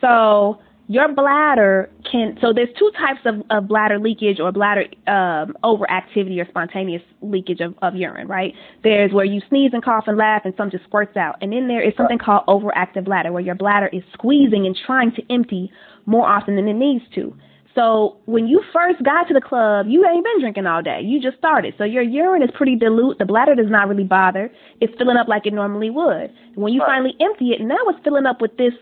So 0.00 0.60
your 0.92 1.12
bladder 1.14 1.88
can 2.10 2.36
so 2.40 2.52
there's 2.52 2.68
two 2.78 2.90
types 2.98 3.20
of, 3.24 3.42
of 3.48 3.66
bladder 3.66 3.98
leakage 3.98 4.38
or 4.38 4.52
bladder 4.52 4.84
um, 5.06 5.56
overactivity 5.64 6.38
or 6.38 6.46
spontaneous 6.48 7.02
leakage 7.22 7.60
of, 7.60 7.74
of 7.80 7.96
urine 7.96 8.28
right 8.28 8.52
there's 8.84 9.10
where 9.10 9.24
you 9.24 9.40
sneeze 9.48 9.70
and 9.72 9.82
cough 9.82 10.04
and 10.06 10.18
laugh 10.18 10.42
and 10.44 10.52
some 10.56 10.70
just 10.70 10.84
squirts 10.84 11.16
out 11.16 11.36
and 11.40 11.52
then 11.52 11.66
there 11.66 11.82
is 11.82 11.94
something 11.96 12.18
called 12.18 12.42
overactive 12.46 13.06
bladder 13.06 13.32
where 13.32 13.42
your 13.42 13.54
bladder 13.54 13.88
is 13.92 14.02
squeezing 14.12 14.66
and 14.66 14.76
trying 14.86 15.10
to 15.10 15.22
empty 15.30 15.72
more 16.04 16.28
often 16.28 16.56
than 16.56 16.68
it 16.68 16.74
needs 16.74 17.04
to 17.14 17.34
so 17.74 18.18
when 18.26 18.46
you 18.46 18.62
first 18.70 19.02
got 19.02 19.28
to 19.28 19.32
the 19.32 19.40
club, 19.40 19.86
you 19.88 20.06
ain't 20.06 20.22
been 20.22 20.42
drinking 20.42 20.66
all 20.66 20.82
day. 20.82 21.00
You 21.02 21.18
just 21.22 21.38
started. 21.38 21.72
So 21.78 21.84
your 21.84 22.02
urine 22.02 22.42
is 22.42 22.50
pretty 22.54 22.76
dilute. 22.76 23.18
The 23.18 23.24
bladder 23.24 23.54
does 23.54 23.70
not 23.70 23.88
really 23.88 24.04
bother. 24.04 24.52
It's 24.82 24.92
filling 24.98 25.16
up 25.16 25.26
like 25.26 25.46
it 25.46 25.54
normally 25.54 25.88
would. 25.88 26.34
When 26.54 26.74
you 26.74 26.82
finally 26.84 27.14
empty 27.18 27.52
it, 27.52 27.62
now 27.62 27.78
it's 27.86 27.98
filling 28.04 28.26
up 28.26 28.42
with 28.42 28.58
this 28.58 28.74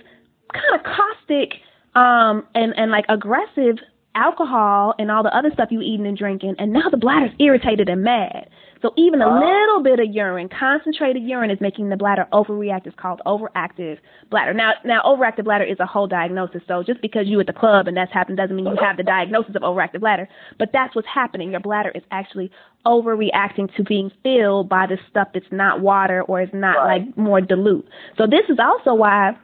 kind 0.52 0.74
of 0.74 0.80
caustic 0.82 1.60
um 1.94 2.44
and 2.54 2.72
and 2.76 2.90
like 2.90 3.04
aggressive 3.08 3.76
alcohol 4.14 4.94
and 4.98 5.10
all 5.10 5.22
the 5.22 5.34
other 5.36 5.50
stuff 5.54 5.68
you 5.70 5.80
eating 5.80 6.06
and 6.06 6.18
drinking 6.18 6.54
and 6.58 6.72
now 6.72 6.88
the 6.90 6.96
bladder's 6.96 7.30
irritated 7.38 7.88
and 7.88 8.02
mad. 8.02 8.48
So 8.82 8.92
even 8.96 9.20
a 9.20 9.28
little 9.28 9.82
bit 9.82 10.00
of 10.00 10.06
urine 10.12 10.48
concentrated 10.48 11.22
urine 11.22 11.50
is 11.50 11.60
making 11.60 11.90
the 11.90 11.96
bladder 11.98 12.26
overreact. 12.32 12.86
It's 12.86 12.96
called 12.98 13.20
overactive 13.26 13.98
bladder. 14.30 14.54
Now 14.54 14.72
now 14.84 15.02
overactive 15.04 15.44
bladder 15.44 15.64
is 15.64 15.78
a 15.80 15.86
whole 15.86 16.06
diagnosis. 16.08 16.62
So 16.66 16.82
just 16.82 17.00
because 17.02 17.26
you 17.26 17.38
at 17.40 17.46
the 17.46 17.52
club 17.52 17.86
and 17.88 17.96
that's 17.96 18.12
happened 18.12 18.38
doesn't 18.38 18.56
mean 18.56 18.66
you 18.66 18.76
have 18.82 18.96
the 18.96 19.02
diagnosis 19.02 19.54
of 19.54 19.62
overactive 19.62 20.00
bladder. 20.00 20.28
But 20.58 20.70
that's 20.72 20.96
what's 20.96 21.08
happening. 21.08 21.50
Your 21.50 21.60
bladder 21.60 21.90
is 21.94 22.02
actually 22.10 22.50
overreacting 22.86 23.74
to 23.76 23.84
being 23.84 24.10
filled 24.22 24.68
by 24.68 24.86
the 24.86 24.96
stuff 25.10 25.28
that's 25.34 25.52
not 25.52 25.80
water 25.82 26.22
or 26.22 26.40
is 26.40 26.48
not 26.52 26.78
Right. 26.78 27.06
like 27.06 27.16
more 27.18 27.40
dilute. 27.42 27.86
So 28.16 28.26
this 28.26 28.48
is 28.48 28.58
also 28.58 28.94
why 28.94 29.36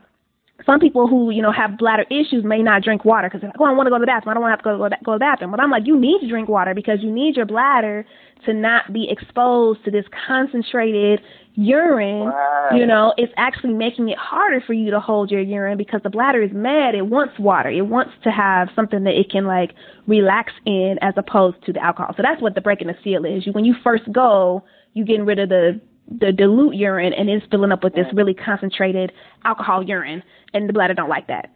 some 0.65 0.81
people 0.81 1.07
who 1.07 1.31
you 1.31 1.43
know 1.43 1.53
have 1.53 1.77
bladder 1.77 2.05
issues 2.11 2.43
may 2.45 2.63
not 2.63 2.83
drink 2.83 3.05
water 3.05 3.29
because 3.29 3.43
they're 3.43 3.51
like, 3.51 3.61
oh, 3.61 3.65
I 3.65 3.73
want 3.73 3.87
to 3.87 3.91
go 3.91 3.99
to 3.99 4.01
the 4.01 4.07
bathroom. 4.07 4.31
I 4.31 4.35
don't 4.35 4.43
want 4.43 4.53
to 4.53 4.57
have 4.57 4.65
to 4.65 4.79
go 4.79 4.89
to 4.89 4.97
the, 4.97 5.05
go 5.05 5.13
to 5.13 5.17
the 5.17 5.21
bathroom. 5.21 5.51
But 5.51 5.61
I'm 5.61 5.71
like, 5.71 5.87
you 5.87 5.99
need 5.99 6.21
to 6.21 6.29
drink 6.29 6.49
water 6.49 6.75
because 6.75 6.99
you 7.03 7.13
need 7.13 7.37
your 7.37 7.47
bladder 7.47 8.07
to 8.47 8.55
not 8.55 8.93
be 8.93 9.09
exposed 9.11 9.85
to 9.85 9.91
this 9.91 10.05
concentrated 10.27 11.21
urine. 11.55 12.27
Right. 12.29 12.77
You 12.77 12.87
know, 12.87 13.13
it's 13.17 13.33
actually 13.37 13.75
making 13.75 14.09
it 14.09 14.19
harder 14.19 14.63
for 14.67 14.73
you 14.73 14.91
to 14.91 15.01
hold 15.01 15.31
your 15.31 15.41
urine 15.41 15.77
because 15.77 16.01
the 16.03 16.11
bladder 16.11 16.43
is 16.43 16.51
mad. 16.53 16.95
It 16.95 17.07
wants 17.07 17.39
water. 17.39 17.71
It 17.71 17.87
wants 17.87 18.13
to 18.25 18.31
have 18.31 18.69
something 18.75 19.05
that 19.05 19.19
it 19.19 19.31
can 19.31 19.47
like 19.47 19.73
relax 20.07 20.53
in 20.65 20.97
as 21.03 21.15
opposed 21.17 21.65
to 21.67 21.73
the 21.73 21.83
alcohol. 21.83 22.15
So 22.17 22.23
that's 22.23 22.41
what 22.41 22.55
the 22.55 22.61
breaking 22.61 22.89
the 22.89 22.97
seal 23.03 23.25
is. 23.25 23.47
You 23.47 23.53
when 23.53 23.65
you 23.65 23.75
first 23.83 24.11
go, 24.13 24.65
you're 24.95 25.07
getting 25.07 25.27
rid 25.27 25.39
of 25.39 25.49
the 25.49 25.81
the 26.09 26.33
dilute 26.33 26.75
urine 26.75 27.13
and 27.13 27.29
it's 27.29 27.45
filling 27.51 27.73
up 27.73 27.83
with 27.83 27.95
this 27.95 28.07
really 28.13 28.35
concentrated 28.35 29.13
alcohol 29.45 29.83
urine 29.83 30.23
and 30.55 30.69
the 30.69 30.73
bladder 30.73 30.95
don't 30.95 31.09
like 31.09 31.27
that. 31.27 31.51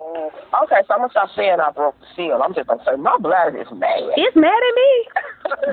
Mm, 0.00 0.30
Okay, 0.62 0.80
so 0.86 0.94
I'm 0.94 1.00
gonna 1.00 1.10
stop 1.10 1.30
saying 1.34 1.58
I 1.58 1.70
broke 1.72 1.98
the 1.98 2.06
seal. 2.14 2.40
I'm 2.44 2.54
just 2.54 2.68
gonna 2.68 2.82
say 2.84 2.94
my 2.96 3.16
bladder 3.18 3.58
is 3.58 3.66
mad. 3.74 4.14
It's 4.16 4.36
mad 4.36 4.54
at 4.54 4.74
me. 4.78 4.90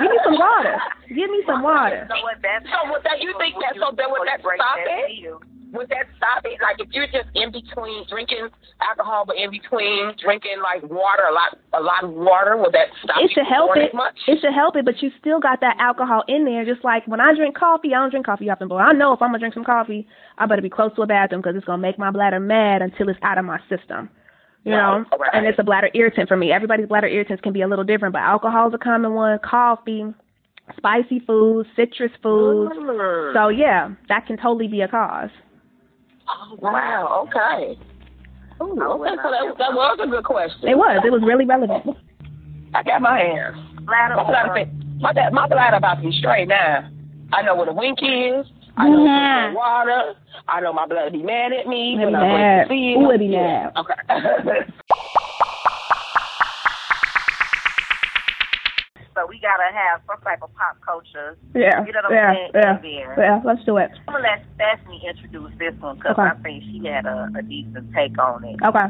Give 0.02 0.10
me 0.10 0.20
some 0.24 0.38
water. 0.40 0.78
Give 1.10 1.30
me 1.30 1.44
some 1.46 1.62
water. 1.62 2.08
So 2.10 2.22
what 2.24 2.42
that 2.42 2.64
So 2.66 2.92
would 2.92 3.04
that 3.04 3.22
you 3.22 3.34
think 3.38 3.56
that 3.62 3.76
so 3.78 3.94
then 3.96 4.10
would 4.10 4.28
that 4.28 4.42
stop 4.42 4.58
that 4.58 5.10
it? 5.10 5.38
Would 5.72 5.90
that 5.90 6.08
stop 6.18 6.44
it? 6.44 6.60
Like 6.62 6.80
if 6.80 6.92
you're 6.92 7.08
just 7.08 7.32
in 7.34 7.52
between 7.52 8.04
drinking 8.10 8.50
alcohol, 8.82 9.24
but 9.26 9.38
in 9.38 9.50
between 9.52 10.14
drinking 10.22 10.60
like 10.62 10.84
water, 10.84 11.24
a 11.30 11.34
lot, 11.34 11.58
a 11.74 11.82
lot 11.82 12.04
of 12.04 12.12
water, 12.12 12.58
would 12.58 12.74
that 12.74 12.90
stop 13.04 13.18
It 13.22 13.32
It 13.32 13.32
should 13.34 13.48
help 13.48 13.72
it. 13.76 13.94
much? 13.94 14.18
It 14.28 14.40
should 14.42 14.54
help 14.54 14.76
it, 14.76 14.84
but 14.84 15.02
you 15.02 15.12
still 15.20 15.40
got 15.40 15.62
that 15.62 15.78
alcohol 15.80 16.24
in 16.28 16.44
there. 16.46 16.66
Just 16.66 16.84
like 16.84 17.08
when 17.08 17.22
I 17.22 17.34
drink 17.34 17.56
coffee, 17.56 17.96
I 17.96 18.02
don't 18.02 18.12
drink 18.12 18.26
coffee 18.26 18.50
often, 18.50 18.68
but 18.68 18.76
I 18.76 18.92
know 18.92 19.14
if 19.14 19.22
I'm 19.22 19.30
gonna 19.30 19.40
drink 19.40 19.54
some 19.54 19.64
coffee, 19.64 20.08
I 20.38 20.46
better 20.46 20.62
be 20.62 20.70
close 20.70 20.94
to 20.96 21.04
a 21.04 21.08
bathroom 21.08 21.42
because 21.42 21.56
it's 21.56 21.66
gonna 21.66 21.82
make 21.82 21.98
my 21.98 22.12
bladder 22.12 22.40
mad 22.40 22.82
until 22.82 23.08
it's 23.08 23.20
out 23.24 23.38
of 23.38 23.46
my 23.46 23.60
system. 23.70 24.10
You 24.64 24.74
know, 24.74 25.06
right. 25.18 25.30
and 25.34 25.48
it's 25.48 25.58
a 25.58 25.64
bladder 25.64 25.90
irritant 25.96 26.28
for 26.28 26.38
me. 26.38 26.52
Everybody's 26.52 26.88
bladder 26.88 27.08
irritants 27.08 27.42
can 27.42 27.52
be 27.52 27.64
a 27.64 27.68
little 27.68 27.84
different, 27.84 28.14
but 28.14 28.22
alcohol 28.22 28.68
is 28.68 28.74
a 28.76 28.78
common 28.78 29.16
one. 29.16 29.40
Coffee, 29.44 30.04
spicy 30.78 31.20
foods, 31.26 31.68
citrus 31.76 32.12
foods. 32.22 32.72
Mm. 32.76 33.34
So 33.34 33.50
yeah, 33.50 33.90
that 34.08 34.28
can 34.28 34.38
totally 34.38 34.68
be 34.68 34.82
a 34.82 34.88
cause. 34.88 35.32
Oh, 36.32 36.58
wow. 36.62 37.28
Okay. 37.28 37.78
Ooh, 38.62 38.78
Oh, 38.80 39.02
okay, 39.02 39.16
so 39.24 39.30
that, 39.32 39.58
that 39.58 39.74
was 39.74 40.00
a 40.04 40.08
good 40.08 40.24
question. 40.24 40.70
It 40.70 40.78
was. 40.78 41.02
It 41.04 41.12
was 41.12 41.22
really 41.26 41.46
relevant. 41.46 41.98
I 42.76 42.84
got 42.84 43.02
my 43.02 43.18
hands. 43.20 43.58
Bladder 43.86 44.16
My 44.16 44.24
bladder, 44.24 44.52
or- 44.52 44.56
fit- 44.56 44.70
my, 45.00 45.14
da- 45.14 45.32
my 45.32 45.48
bladder 45.48 45.78
about 45.78 45.96
to 45.96 46.02
be 46.04 46.12
straight 46.20 46.48
now. 46.48 46.88
I 47.34 47.42
know 47.42 47.56
what 47.56 47.68
a 47.70 47.74
wink 47.74 48.00
is. 48.04 48.46
I 48.78 48.88
know 48.88 49.00
Mhm. 49.00 49.54
what 49.54 49.56
water. 49.56 50.14
I 50.48 50.62
know 50.62 50.72
my 50.74 50.86
bladder 50.86 51.10
be 51.12 51.24
mad 51.24 51.52
at 51.54 51.66
me. 51.68 51.96
It 51.96 51.98
be 51.98 52.06
when 52.06 52.16
I 52.16 52.20
break 52.20 52.32
mad. 52.40 52.66
the 52.68 52.70
seal. 52.70 53.02
Ooh, 53.02 53.12
it 53.12 53.18
be 53.18 53.26
Yeah. 53.26 53.72
mad. 53.74 53.78
Okay. 53.78 54.72
gotta 59.42 59.70
have 59.74 60.02
some 60.08 60.22
type 60.22 60.42
of 60.42 60.54
pop 60.56 60.78
culture. 60.86 61.38
Yeah. 61.54 61.84
You 61.86 61.94
know 61.94 62.06
what 62.06 62.14
I'm 62.14 62.16
yeah. 62.16 62.34
saying? 62.34 62.52
Yeah. 62.54 63.16
Yeah. 63.18 63.42
Let's 63.44 63.64
do 63.66 63.78
it. 63.78 63.92
I'm 64.08 64.14
gonna 64.14 64.24
let 64.24 64.46
Stephanie 64.56 65.04
introduce 65.08 65.52
this 65.58 65.74
one 65.82 65.98
because 65.98 66.18
Okay. 66.18 66.30
I 66.30 66.36
think 66.42 66.64
she 66.70 66.86
had 66.86 67.06
a, 67.06 67.30
a 67.38 67.42
decent 67.42 67.92
take 67.94 68.18
on 68.18 68.44
it. 68.46 68.58
Okay. 68.64 68.88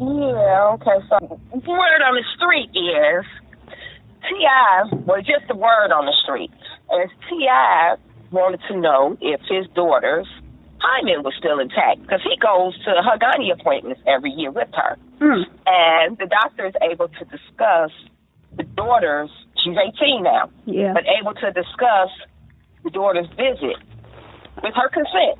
Yeah, 0.00 0.80
okay. 0.80 0.96
So 1.10 1.38
word 1.52 2.00
on 2.08 2.16
the 2.16 2.24
street 2.36 2.70
is 2.72 3.26
Ti. 4.24 4.96
Well, 5.04 5.20
just 5.20 5.44
the 5.48 5.56
word 5.56 5.92
on 5.92 6.06
the 6.06 6.16
street 6.24 6.50
is 7.04 7.10
T.I. 7.28 7.96
wanted 8.30 8.60
to 8.68 8.80
know 8.80 9.18
if 9.20 9.40
his 9.48 9.66
daughters 9.74 10.26
hymen 10.80 11.22
was 11.22 11.34
still 11.38 11.60
intact 11.60 12.00
because 12.02 12.20
he 12.24 12.36
goes 12.40 12.72
to 12.84 12.90
her 13.04 13.18
gynae 13.20 13.52
appointments 13.52 14.00
every 14.06 14.30
year 14.30 14.50
with 14.50 14.68
her. 14.72 14.96
Mm. 15.20 15.44
And 15.66 16.18
the 16.18 16.26
doctor 16.26 16.66
is 16.66 16.74
able 16.80 17.08
to 17.08 17.24
discuss 17.28 17.92
the 18.56 18.64
daughter's, 18.64 19.30
she's 19.62 19.76
18 19.76 20.22
now, 20.22 20.50
Yeah. 20.64 20.92
but 20.92 21.04
able 21.20 21.34
to 21.34 21.50
discuss 21.52 22.10
the 22.84 22.90
daughter's 22.90 23.28
visit 23.36 23.76
with 24.62 24.74
her 24.74 24.88
consent. 24.88 25.38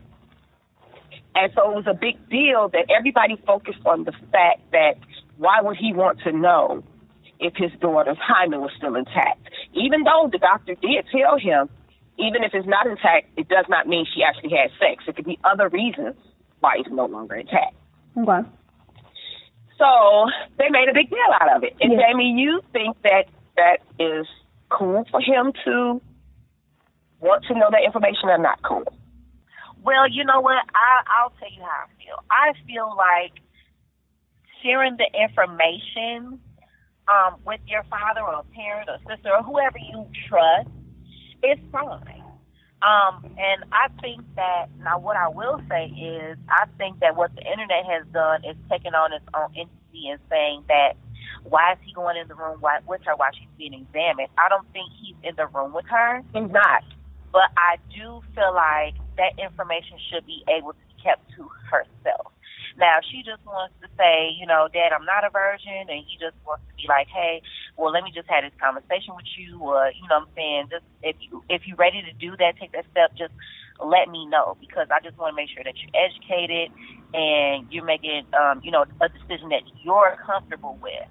And 1.34 1.52
so 1.54 1.70
it 1.70 1.76
was 1.76 1.86
a 1.86 1.94
big 1.94 2.16
deal 2.28 2.68
that 2.70 2.90
everybody 2.90 3.36
focused 3.46 3.80
on 3.86 4.04
the 4.04 4.12
fact 4.32 4.60
that 4.72 4.94
why 5.38 5.60
would 5.62 5.76
he 5.76 5.92
want 5.92 6.20
to 6.24 6.32
know 6.32 6.82
if 7.38 7.54
his 7.56 7.70
daughter's 7.80 8.18
hymen 8.20 8.60
was 8.60 8.70
still 8.76 8.94
intact? 8.96 9.40
Even 9.72 10.02
though 10.04 10.28
the 10.30 10.38
doctor 10.38 10.74
did 10.74 11.06
tell 11.10 11.38
him, 11.38 11.68
even 12.18 12.42
if 12.44 12.52
it's 12.52 12.66
not 12.66 12.86
intact, 12.86 13.28
it 13.38 13.48
does 13.48 13.64
not 13.68 13.86
mean 13.86 14.04
she 14.12 14.22
actually 14.22 14.50
had 14.50 14.70
sex. 14.78 15.04
It 15.06 15.16
could 15.16 15.24
be 15.24 15.38
other 15.44 15.68
reasons 15.68 16.16
why 16.58 16.74
it's 16.78 16.90
no 16.90 17.06
longer 17.06 17.36
intact. 17.36 17.74
Okay. 18.18 18.46
So 19.80 20.28
they 20.58 20.68
made 20.70 20.88
a 20.90 20.94
big 20.94 21.10
deal 21.10 21.32
out 21.40 21.56
of 21.56 21.64
it. 21.64 21.74
And 21.80 21.94
Yeah. 21.94 22.12
Jaimee, 22.12 22.38
you 22.38 22.60
think 22.72 23.00
that 23.02 23.26
that 23.56 23.80
is 23.98 24.26
cool 24.68 25.04
for 25.10 25.20
him 25.20 25.52
to 25.64 26.00
want 27.20 27.44
to 27.46 27.54
know 27.54 27.68
that 27.70 27.82
information 27.84 28.28
or 28.28 28.38
not 28.38 28.62
cool? 28.62 28.84
Well, 29.82 30.08
you 30.08 30.24
know 30.24 30.40
what? 30.40 30.62
I 30.74 31.02
I'll 31.18 31.30
tell 31.40 31.50
you 31.50 31.62
how 31.62 31.86
I 31.88 32.04
feel. 32.04 32.24
I 32.30 32.52
feel 32.66 32.94
like 32.96 33.32
sharing 34.62 34.96
the 34.98 35.08
information 35.18 36.40
um, 37.08 37.36
with 37.46 37.60
your 37.66 37.82
father 37.84 38.20
or 38.20 38.44
parent 38.54 38.88
or 38.90 38.98
sister 39.08 39.30
or 39.34 39.42
whoever 39.42 39.78
you 39.78 40.06
trust 40.28 40.68
is 41.42 41.58
fine. 41.72 42.19
Um, 42.82 43.24
and 43.38 43.64
I 43.72 43.88
think 44.00 44.22
that 44.36 44.66
now 44.82 44.98
what 44.98 45.16
I 45.16 45.28
will 45.28 45.60
say 45.68 45.86
is 45.86 46.38
I 46.48 46.64
think 46.78 47.00
that 47.00 47.16
what 47.16 47.34
the 47.34 47.42
internet 47.42 47.84
has 47.86 48.06
done 48.12 48.44
is 48.44 48.56
taken 48.70 48.94
on 48.94 49.12
its 49.12 49.24
own 49.34 49.50
entity 49.56 50.08
and 50.08 50.20
saying 50.30 50.64
that 50.68 50.94
why 51.44 51.72
is 51.72 51.78
he 51.84 51.92
going 51.92 52.16
in 52.16 52.28
the 52.28 52.34
room 52.34 52.58
why, 52.60 52.80
with 52.86 53.02
her 53.04 53.16
while 53.16 53.30
she's 53.34 53.48
being 53.58 53.74
examined? 53.74 54.28
I 54.38 54.48
don't 54.48 54.66
think 54.72 54.88
he's 55.00 55.16
in 55.22 55.36
the 55.36 55.46
room 55.48 55.72
with 55.74 55.86
her. 55.90 56.22
He's 56.34 56.50
not. 56.50 56.84
but 57.32 57.50
I 57.56 57.76
do 57.94 58.22
feel 58.34 58.54
like 58.54 58.94
that 59.16 59.38
information 59.38 59.98
should 60.10 60.26
be 60.26 60.42
able 60.48 60.72
to 60.72 60.78
be 60.88 61.02
kept 61.02 61.30
to 61.36 61.48
herself. 61.70 62.32
Now, 62.78 63.02
she 63.02 63.22
just 63.26 63.42
wants 63.46 63.74
to 63.82 63.88
say, 63.98 64.30
you 64.38 64.46
know, 64.46 64.68
Dad, 64.72 64.92
I'm 64.94 65.04
not 65.04 65.24
a 65.24 65.30
virgin, 65.30 65.90
and 65.90 66.00
he 66.06 66.14
just 66.20 66.36
wants 66.46 66.62
to 66.68 66.74
be 66.78 66.86
like, 66.88 67.08
hey, 67.08 67.42
well, 67.76 67.92
let 67.92 68.04
me 68.04 68.12
just 68.14 68.28
have 68.30 68.44
this 68.44 68.54
conversation 68.60 69.14
with 69.16 69.26
you, 69.36 69.58
or 69.58 69.90
you 69.90 70.06
know, 70.08 70.22
what 70.22 70.30
I'm 70.30 70.34
saying, 70.36 70.62
just 70.70 70.86
if 71.02 71.16
you 71.20 71.42
if 71.48 71.66
you're 71.66 71.80
ready 71.80 72.02
to 72.02 72.12
do 72.16 72.36
that, 72.38 72.58
take 72.60 72.72
that 72.72 72.86
step, 72.90 73.16
just 73.18 73.34
let 73.80 74.08
me 74.08 74.26
know 74.26 74.56
because 74.60 74.88
I 74.92 75.00
just 75.00 75.18
want 75.18 75.32
to 75.32 75.36
make 75.36 75.50
sure 75.50 75.64
that 75.64 75.74
you're 75.80 75.96
educated 75.96 76.70
and 77.14 77.66
you're 77.72 77.84
making, 77.84 78.26
um, 78.36 78.60
you 78.62 78.70
know, 78.70 78.84
a 79.00 79.08
decision 79.08 79.50
that 79.50 79.64
you're 79.82 80.16
comfortable 80.24 80.78
with. 80.80 81.08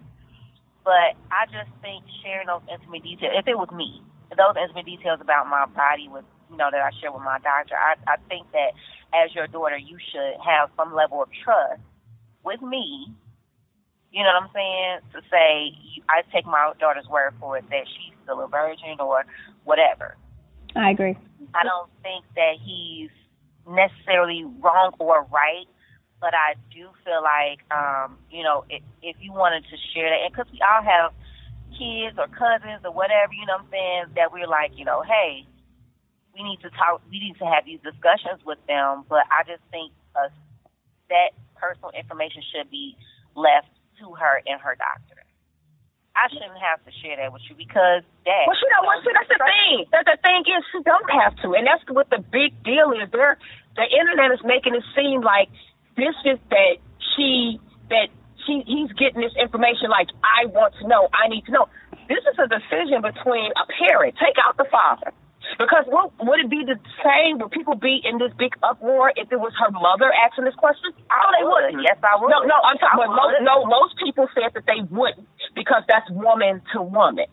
But 0.86 1.18
I 1.32 1.46
just 1.52 1.70
think 1.82 2.06
sharing 2.24 2.48
those 2.48 2.64
intimate 2.72 3.04
details, 3.04 3.34
if 3.38 3.48
it 3.48 3.58
was 3.58 3.70
me, 3.72 4.02
those 4.32 4.56
intimate 4.58 4.86
details 4.86 5.20
about 5.22 5.48
my 5.50 5.66
body 5.66 6.08
was, 6.08 6.24
you 6.50 6.58
know, 6.58 6.70
that 6.72 6.82
I 6.82 6.90
share 7.00 7.12
with 7.12 7.24
my 7.24 7.40
doctor, 7.40 7.76
I, 7.76 7.96
I 8.12 8.18
think 8.28 8.52
that 8.52 8.74
as 9.14 9.34
your 9.34 9.48
daughter, 9.48 9.78
you 9.78 9.98
should 10.12 10.36
have 10.46 10.70
some 10.76 10.94
level 10.94 11.22
of 11.22 11.30
trust 11.44 11.82
with 12.44 12.62
me. 12.62 13.08
You 14.12 14.24
know 14.24 14.32
what 14.34 14.44
I'm 14.44 14.50
saying? 14.54 15.00
To 15.14 15.22
say 15.30 15.74
I 16.10 16.24
take 16.34 16.46
my 16.46 16.74
daughter's 16.80 17.08
word 17.08 17.34
for 17.40 17.58
it 17.58 17.70
that 17.70 17.86
she's 17.86 18.16
still 18.24 18.42
a 18.42 18.48
virgin 18.48 18.98
or 19.00 19.24
whatever. 19.64 20.18
I 20.76 20.92
agree. 20.92 21.18
I 21.54 21.64
don't 21.64 21.90
think 22.02 22.26
that 22.36 22.56
he's 22.64 23.10
necessarily 23.68 24.46
wrong 24.62 24.94
or 25.00 25.28
right, 25.32 25.66
but 26.20 26.34
I 26.34 26.56
do 26.74 26.90
feel 27.06 27.22
like, 27.22 27.62
um, 27.72 28.18
you 28.32 28.44
know, 28.44 28.66
if, 28.70 28.82
if 29.02 29.16
you 29.22 29.32
wanted 29.32 29.64
to 29.70 29.78
share 29.94 30.10
that, 30.10 30.26
and 30.26 30.34
because 30.34 30.52
we 30.52 30.60
all 30.62 30.84
have 30.84 31.14
kids 31.78 32.18
or 32.18 32.28
cousins 32.28 32.82
or 32.84 32.92
whatever, 32.92 33.34
you 33.34 33.46
know 33.46 33.62
what 33.62 33.66
I'm 33.66 33.72
saying, 33.72 34.04
that 34.16 34.34
we're 34.34 34.48
like, 34.48 34.72
you 34.76 34.86
know, 34.86 35.02
hey, 35.02 35.46
we 36.40 36.48
need 36.48 36.64
to 36.64 36.72
talk, 36.72 37.04
we 37.12 37.20
need 37.20 37.36
to 37.44 37.46
have 37.46 37.68
these 37.68 37.84
discussions 37.84 38.40
with 38.48 38.64
them, 38.64 39.04
but 39.12 39.28
I 39.28 39.44
just 39.44 39.60
think 39.76 39.92
uh, 40.16 40.32
that 41.12 41.36
personal 41.60 41.92
information 41.92 42.40
should 42.48 42.72
be 42.72 42.96
left 43.36 43.68
to 44.00 44.16
her 44.16 44.40
and 44.48 44.56
her 44.64 44.80
doctor. 44.80 45.20
I 46.16 46.32
shouldn't 46.32 46.60
have 46.64 46.80
to 46.88 46.92
share 47.04 47.20
that 47.20 47.32
with 47.32 47.44
you 47.52 47.56
because 47.60 48.08
that. 48.24 48.44
Well, 48.48 48.56
she 48.56 48.68
don't 48.72 48.88
want 48.88 49.04
to. 49.04 49.12
That's 49.12 49.32
the 49.32 49.40
thing. 49.40 49.88
That 49.92 50.04
the 50.08 50.18
thing 50.20 50.42
is, 50.48 50.64
she 50.72 50.80
don't 50.84 51.10
have 51.12 51.36
to, 51.44 51.56
and 51.56 51.68
that's 51.68 51.84
what 51.92 52.08
the 52.10 52.20
big 52.20 52.56
deal 52.64 52.92
is. 52.96 53.08
There, 53.12 53.40
the 53.76 53.88
internet 53.88 54.32
is 54.36 54.44
making 54.44 54.76
it 54.76 54.84
seem 54.96 55.24
like 55.24 55.48
this 55.96 56.16
is 56.28 56.40
that 56.52 56.76
she 57.16 57.60
that 57.88 58.12
she 58.44 58.68
he's 58.68 58.92
getting 59.00 59.24
this 59.24 59.36
information. 59.40 59.88
Like 59.88 60.12
I 60.20 60.52
want 60.52 60.76
to 60.84 60.88
know. 60.88 61.08
I 61.16 61.32
need 61.32 61.48
to 61.48 61.56
know. 61.56 61.72
This 62.12 62.20
is 62.28 62.36
a 62.36 62.52
decision 62.52 63.00
between 63.00 63.56
a 63.56 63.66
parent. 63.80 64.20
Take 64.20 64.36
out 64.44 64.60
the 64.60 64.68
father. 64.68 65.16
Because 65.58 65.86
what 65.88 66.14
would 66.22 66.40
it 66.40 66.50
be 66.50 66.62
the 66.68 66.78
same? 67.02 67.40
Would 67.40 67.52
people 67.52 67.76
be 67.76 68.02
in 68.04 68.20
this 68.20 68.32
big 68.38 68.54
uproar 68.62 69.12
if 69.16 69.32
it 69.32 69.40
was 69.40 69.54
her 69.58 69.72
mother 69.72 70.12
asking 70.14 70.46
this 70.46 70.56
question? 70.56 70.94
Oh, 71.10 71.30
they 71.34 71.44
wouldn't. 71.44 71.82
Mm-hmm. 71.82 71.90
Yes, 71.90 71.98
I 72.04 72.20
would. 72.22 72.30
No, 72.30 72.46
no, 72.46 72.58
I'm 72.62 72.78
talking. 72.78 73.02
But 73.02 73.16
most, 73.16 73.36
no, 73.42 73.66
most 73.66 73.98
people 73.98 74.28
said 74.38 74.54
that 74.54 74.70
they 74.70 74.86
wouldn't 74.94 75.28
because 75.56 75.82
that's 75.88 76.06
woman 76.12 76.62
to 76.74 76.82
woman. 76.82 77.26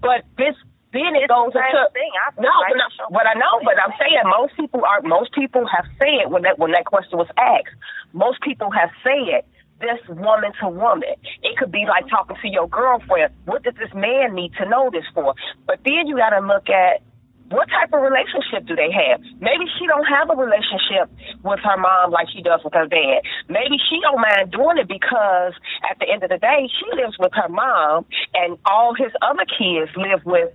But 0.00 0.22
this 0.38 0.54
then 0.92 1.12
it 1.12 1.28
goes 1.28 1.52
into 1.52 1.84
thing. 1.92 2.12
I 2.16 2.32
no, 2.40 2.48
like 2.64 2.72
no, 2.72 2.88
but 3.12 3.26
I 3.28 3.34
know, 3.36 3.60
but 3.60 3.76
I'm 3.76 3.92
saying 4.00 4.24
most 4.24 4.56
people 4.56 4.80
are 4.88 5.02
most 5.02 5.34
people 5.34 5.68
have 5.68 5.84
said 6.00 6.32
when 6.32 6.42
that 6.48 6.58
when 6.58 6.72
that 6.72 6.86
question 6.86 7.18
was 7.18 7.28
asked, 7.36 7.76
most 8.12 8.40
people 8.40 8.70
have 8.70 8.88
said 9.04 9.44
this 9.80 10.00
woman 10.08 10.52
to 10.60 10.68
woman. 10.68 11.14
It 11.42 11.56
could 11.58 11.70
be 11.70 11.84
like 11.86 12.08
talking 12.08 12.36
to 12.40 12.48
your 12.48 12.68
girlfriend. 12.68 13.34
What 13.44 13.62
does 13.62 13.74
this 13.78 13.92
man 13.94 14.34
need 14.34 14.52
to 14.58 14.68
know 14.68 14.90
this 14.90 15.04
for? 15.14 15.34
But 15.66 15.80
then 15.84 16.06
you 16.06 16.16
got 16.16 16.30
to 16.30 16.40
look 16.40 16.68
at 16.68 17.02
what 17.48 17.68
type 17.72 17.92
of 17.92 18.04
relationship 18.04 18.68
do 18.68 18.76
they 18.76 18.92
have? 18.92 19.20
Maybe 19.40 19.64
she 19.80 19.86
don't 19.88 20.04
have 20.04 20.28
a 20.28 20.36
relationship 20.36 21.08
with 21.40 21.60
her 21.64 21.78
mom 21.80 22.12
like 22.12 22.28
she 22.28 22.42
does 22.42 22.60
with 22.62 22.74
her 22.74 22.86
dad. 22.86 23.24
Maybe 23.48 23.80
she 23.88 24.00
don't 24.04 24.20
mind 24.20 24.52
doing 24.52 24.76
it 24.76 24.88
because 24.88 25.56
at 25.88 25.96
the 25.98 26.08
end 26.12 26.22
of 26.22 26.28
the 26.28 26.36
day, 26.36 26.68
she 26.68 26.86
lives 26.92 27.16
with 27.18 27.32
her 27.32 27.48
mom 27.48 28.04
and 28.34 28.58
all 28.68 28.92
his 28.92 29.12
other 29.24 29.48
kids 29.48 29.88
live 29.96 30.20
with 30.28 30.52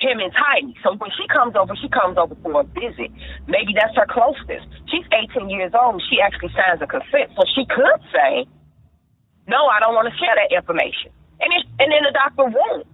him 0.00 0.20
and 0.22 0.32
Tiny. 0.32 0.74
So 0.82 0.94
when 0.96 1.10
she 1.18 1.26
comes 1.28 1.56
over, 1.56 1.74
she 1.76 1.88
comes 1.90 2.16
over 2.16 2.34
for 2.40 2.62
a 2.62 2.64
visit. 2.64 3.10
Maybe 3.50 3.74
that's 3.74 3.94
her 3.98 4.06
closeness. 4.08 4.62
She's 4.88 5.04
18 5.12 5.50
years 5.50 5.72
old. 5.74 6.00
She 6.08 6.22
actually 6.22 6.54
signs 6.54 6.80
a 6.80 6.86
consent. 6.86 7.34
So 7.34 7.42
she 7.52 7.66
could 7.66 8.00
say, 8.14 8.46
no, 9.50 9.66
I 9.66 9.80
don't 9.80 9.94
want 9.94 10.06
to 10.06 10.16
share 10.16 10.32
that 10.38 10.54
information. 10.54 11.10
And, 11.40 11.50
and 11.52 11.88
then 11.90 12.02
the 12.06 12.14
doctor 12.14 12.46
won't. 12.46 12.86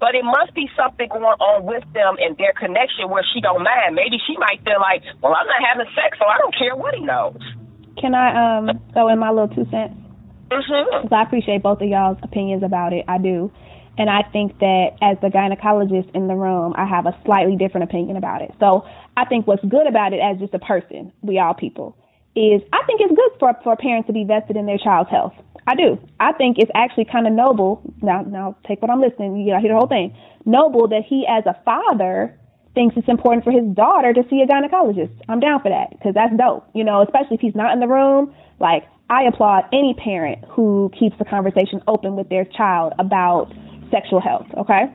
But 0.00 0.14
it 0.16 0.24
must 0.24 0.54
be 0.54 0.66
something 0.74 1.08
going 1.08 1.22
on 1.22 1.64
with 1.68 1.84
them 1.92 2.16
and 2.18 2.36
their 2.38 2.56
connection 2.56 3.10
where 3.10 3.22
she 3.34 3.40
don't 3.40 3.62
mind. 3.62 3.94
Maybe 3.94 4.16
she 4.26 4.34
might 4.40 4.64
feel 4.64 4.80
like, 4.80 5.04
well, 5.20 5.36
I'm 5.36 5.46
not 5.46 5.60
having 5.60 5.86
sex, 5.94 6.16
so 6.18 6.24
I 6.24 6.38
don't 6.38 6.56
care 6.56 6.74
what 6.74 6.94
he 6.94 7.04
knows. 7.04 7.38
Can 8.00 8.14
I 8.14 8.32
um 8.32 8.80
throw 8.92 9.08
in 9.08 9.18
my 9.18 9.30
little 9.30 9.52
two 9.52 9.68
cents? 9.70 9.94
Mm-hmm. 10.50 11.04
Because 11.04 11.12
I 11.12 11.22
appreciate 11.22 11.62
both 11.62 11.80
of 11.80 11.88
y'all's 11.88 12.18
opinions 12.22 12.62
about 12.62 12.92
it. 12.92 13.04
I 13.06 13.18
do. 13.18 13.52
And 13.98 14.08
I 14.08 14.22
think 14.32 14.58
that 14.60 14.96
as 15.02 15.18
the 15.20 15.28
gynecologist 15.28 16.14
in 16.14 16.26
the 16.26 16.34
room, 16.34 16.72
I 16.76 16.86
have 16.86 17.06
a 17.06 17.16
slightly 17.24 17.56
different 17.56 17.84
opinion 17.84 18.16
about 18.16 18.40
it. 18.40 18.50
So 18.58 18.86
I 19.16 19.26
think 19.26 19.46
what's 19.46 19.64
good 19.64 19.86
about 19.86 20.12
it 20.12 20.20
as 20.20 20.38
just 20.38 20.54
a 20.54 20.58
person, 20.58 21.12
we 21.20 21.38
all 21.38 21.52
people, 21.52 21.96
is 22.34 22.62
I 22.72 22.80
think 22.86 23.00
it's 23.02 23.14
good 23.14 23.32
for, 23.38 23.52
for 23.62 23.76
parents 23.76 24.06
to 24.06 24.12
be 24.12 24.24
vested 24.24 24.56
in 24.56 24.64
their 24.64 24.78
child's 24.78 25.10
health. 25.10 25.34
I 25.70 25.76
do. 25.76 25.98
I 26.18 26.32
think 26.32 26.58
it's 26.58 26.70
actually 26.74 27.04
kind 27.04 27.28
of 27.28 27.32
noble. 27.32 27.80
Now, 28.02 28.22
now 28.22 28.56
take 28.66 28.82
what 28.82 28.90
I'm 28.90 29.00
listening. 29.00 29.36
You 29.36 29.54
know, 29.54 29.60
hear 29.60 29.70
the 29.70 29.78
whole 29.78 29.86
thing. 29.86 30.16
Noble 30.44 30.88
that 30.88 31.02
he, 31.08 31.24
as 31.30 31.46
a 31.46 31.54
father, 31.64 32.36
thinks 32.74 32.96
it's 32.96 33.08
important 33.08 33.44
for 33.44 33.52
his 33.52 33.62
daughter 33.76 34.12
to 34.12 34.22
see 34.28 34.42
a 34.42 34.50
gynecologist. 34.50 35.14
I'm 35.28 35.38
down 35.38 35.62
for 35.62 35.70
that 35.70 35.90
because 35.90 36.14
that's 36.14 36.34
dope. 36.36 36.66
You 36.74 36.82
know, 36.82 37.02
especially 37.02 37.36
if 37.36 37.40
he's 37.40 37.54
not 37.54 37.72
in 37.72 37.78
the 37.78 37.86
room. 37.86 38.34
Like, 38.58 38.82
I 39.08 39.22
applaud 39.22 39.66
any 39.72 39.94
parent 39.94 40.44
who 40.50 40.90
keeps 40.98 41.14
the 41.18 41.24
conversation 41.24 41.80
open 41.86 42.16
with 42.16 42.28
their 42.28 42.44
child 42.44 42.94
about 42.98 43.52
sexual 43.92 44.20
health. 44.20 44.46
Okay. 44.58 44.90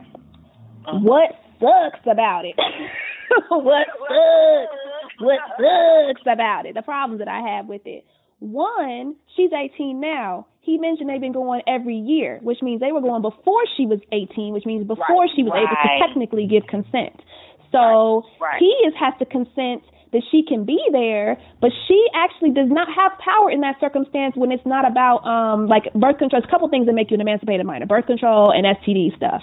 Uh-huh. 0.84 0.98
What 1.00 1.40
sucks 1.58 2.04
about 2.04 2.44
it? 2.44 2.56
what 3.48 3.86
sucks? 3.88 5.20
What 5.20 5.40
sucks 5.56 6.26
about 6.30 6.66
it? 6.66 6.74
The 6.74 6.82
problems 6.82 7.20
that 7.20 7.28
I 7.28 7.56
have 7.56 7.64
with 7.64 7.86
it. 7.86 8.04
One, 8.40 9.16
she's 9.34 9.50
18 9.52 10.00
now. 10.00 10.46
He 10.66 10.78
mentioned 10.78 11.08
they've 11.08 11.20
been 11.20 11.32
going 11.32 11.62
every 11.68 11.94
year, 11.96 12.40
which 12.42 12.60
means 12.60 12.80
they 12.80 12.90
were 12.90 13.00
going 13.00 13.22
before 13.22 13.62
she 13.76 13.86
was 13.86 14.00
18, 14.10 14.52
which 14.52 14.66
means 14.66 14.84
before 14.84 15.30
she 15.34 15.44
was 15.46 15.54
able 15.54 15.70
to 15.70 15.90
technically 16.04 16.46
give 16.50 16.66
consent. 16.66 17.22
So 17.70 18.26
Right. 18.40 18.58
he 18.58 18.74
is 18.86 18.92
has 18.98 19.14
to 19.20 19.26
consent 19.26 19.82
that 20.12 20.22
she 20.30 20.42
can 20.42 20.64
be 20.64 20.80
there, 20.90 21.38
but 21.60 21.70
she 21.86 22.00
actually 22.14 22.50
does 22.50 22.68
not 22.68 22.88
have 22.90 23.12
power 23.18 23.50
in 23.50 23.60
that 23.60 23.78
circumstance 23.78 24.34
when 24.34 24.50
it's 24.50 24.66
not 24.66 24.84
about 24.86 25.22
um 25.26 25.68
like 25.68 25.84
birth 25.94 26.18
control. 26.18 26.40
There's 26.40 26.48
a 26.48 26.50
couple 26.50 26.68
things 26.68 26.86
that 26.86 26.94
make 26.94 27.10
you 27.10 27.14
an 27.14 27.20
emancipated 27.20 27.64
minor: 27.64 27.86
birth 27.86 28.06
control 28.06 28.50
and 28.50 28.66
STD 28.66 29.16
stuff. 29.16 29.42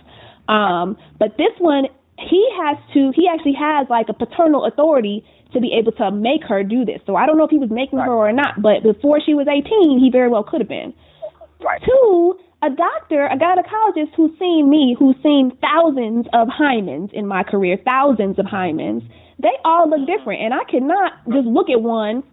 Um, 0.50 0.98
but 1.20 1.38
this 1.38 1.56
one, 1.60 1.86
he 2.20 2.44
has 2.60 2.78
to. 2.96 3.12
He 3.16 3.30
actually 3.32 3.56
has 3.60 3.88
like 3.90 4.08
a 4.10 4.14
paternal 4.14 4.66
authority 4.66 5.24
to 5.54 5.62
be 5.62 5.72
able 5.80 5.92
to 5.94 6.12
make 6.12 6.44
her 6.44 6.64
do 6.64 6.84
this. 6.84 7.00
So 7.06 7.16
I 7.16 7.28
don't 7.28 7.38
know 7.38 7.46
if 7.46 7.52
he 7.52 7.60
was 7.60 7.70
making 7.70 8.00
right. 8.00 8.08
her 8.08 8.14
or 8.14 8.32
not, 8.34 8.62
but 8.62 8.84
before 8.84 9.22
she 9.24 9.34
was 9.34 9.48
18, 9.48 10.00
he 10.00 10.10
very 10.12 10.28
well 10.28 10.44
could 10.44 10.60
have 10.62 10.68
been. 10.70 10.94
Right. 11.64 11.82
Two, 11.84 12.40
a 12.62 12.70
doctor, 12.70 13.26
a 13.26 13.38
gynecologist 13.38 14.14
who's 14.16 14.38
seen 14.38 14.70
me, 14.70 14.96
who's 14.98 15.16
seen 15.24 15.58
thousands 15.62 16.28
of 16.34 16.48
hymens 16.48 17.12
in 17.14 17.28
my 17.28 17.44
career, 17.44 17.78
thousands 17.84 18.40
of 18.40 18.46
hymens, 18.46 19.08
they 19.42 19.56
all 19.66 19.90
look 19.90 20.08
different. 20.08 20.42
And 20.42 20.54
I 20.54 20.64
cannot 20.70 21.14
just 21.32 21.48
look 21.48 21.70
at 21.70 21.82
one. 21.82 22.24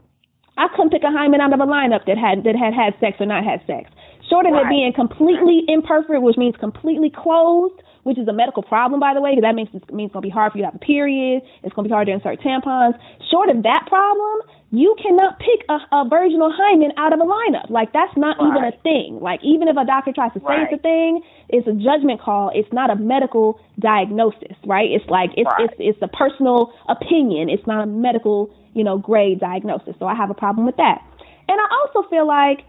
I 0.59 0.69
couldn't 0.75 0.91
pick 0.91 1.03
a 1.03 1.11
hymen 1.11 1.41
out 1.41 1.53
of 1.53 1.61
a 1.61 1.67
lineup 1.67 2.07
that 2.07 2.19
had 2.19 2.45
that 2.45 2.55
had 2.55 2.75
had 2.75 2.95
sex 3.01 3.17
or 3.21 3.27
not 3.27 3.45
had 3.45 3.61
sex. 3.67 3.91
Short 4.29 4.47
of 4.47 4.53
right. 4.53 4.67
it 4.67 4.69
being 4.69 4.93
completely 4.95 5.65
imperfect, 5.67 6.23
which 6.23 6.37
means 6.37 6.55
completely 6.61 7.11
closed, 7.11 7.83
which 8.05 8.19
is 8.19 8.29
a 8.29 8.33
medical 8.33 8.63
problem, 8.63 9.01
by 9.01 9.15
the 9.15 9.21
way, 9.21 9.33
because 9.33 9.43
that 9.43 9.55
means 9.55 9.71
it 9.75 9.91
means 9.91 10.11
it's 10.11 10.15
going 10.15 10.23
to 10.23 10.29
be 10.29 10.31
hard 10.31 10.53
for 10.53 10.59
you 10.59 10.63
to 10.63 10.71
have 10.71 10.79
a 10.79 10.85
period. 10.85 11.43
It's 11.63 11.75
going 11.75 11.85
to 11.85 11.89
be 11.89 11.95
hard 11.95 12.07
to 12.07 12.15
insert 12.15 12.39
tampons. 12.41 12.95
Short 13.31 13.49
of 13.49 13.63
that 13.65 13.87
problem, 13.89 14.47
you 14.71 14.95
cannot 15.03 15.39
pick 15.39 15.67
a, 15.69 15.79
a 15.91 16.09
virginal 16.09 16.53
hymen 16.55 16.93
out 16.97 17.13
of 17.13 17.19
a 17.19 17.27
lineup. 17.27 17.71
Like 17.71 17.93
that's 17.93 18.17
not 18.17 18.39
right. 18.39 18.49
even 18.49 18.63
a 18.65 18.75
thing. 18.83 19.19
Like 19.21 19.41
even 19.43 19.67
if 19.67 19.77
a 19.77 19.85
doctor 19.85 20.13
tries 20.15 20.33
to 20.35 20.41
say 20.41 20.47
right. 20.47 20.71
it's 20.71 20.79
a 20.79 20.83
thing, 20.83 21.23
it's 21.49 21.67
a 21.67 21.75
judgment 21.75 22.21
call. 22.23 22.53
It's 22.55 22.73
not 22.73 22.91
a 22.91 22.95
medical 22.95 23.59
diagnosis, 23.81 24.55
right? 24.65 24.87
It's 24.87 25.09
like 25.11 25.31
it's 25.37 25.51
right. 25.51 25.67
it's 25.67 25.99
it's 25.99 26.03
a 26.03 26.09
personal 26.09 26.73
opinion. 26.89 27.51
It's 27.51 27.67
not 27.67 27.83
a 27.83 27.87
medical, 27.87 28.55
you 28.73 28.85
know, 28.85 28.97
grade 28.97 29.41
diagnosis. 29.41 29.99
So 29.99 30.07
I 30.07 30.15
have 30.15 30.31
a 30.31 30.39
problem 30.39 30.67
with 30.67 30.77
that. 30.77 31.03
And 31.49 31.59
I 31.59 31.67
also 31.83 32.09
feel 32.09 32.27
like 32.27 32.63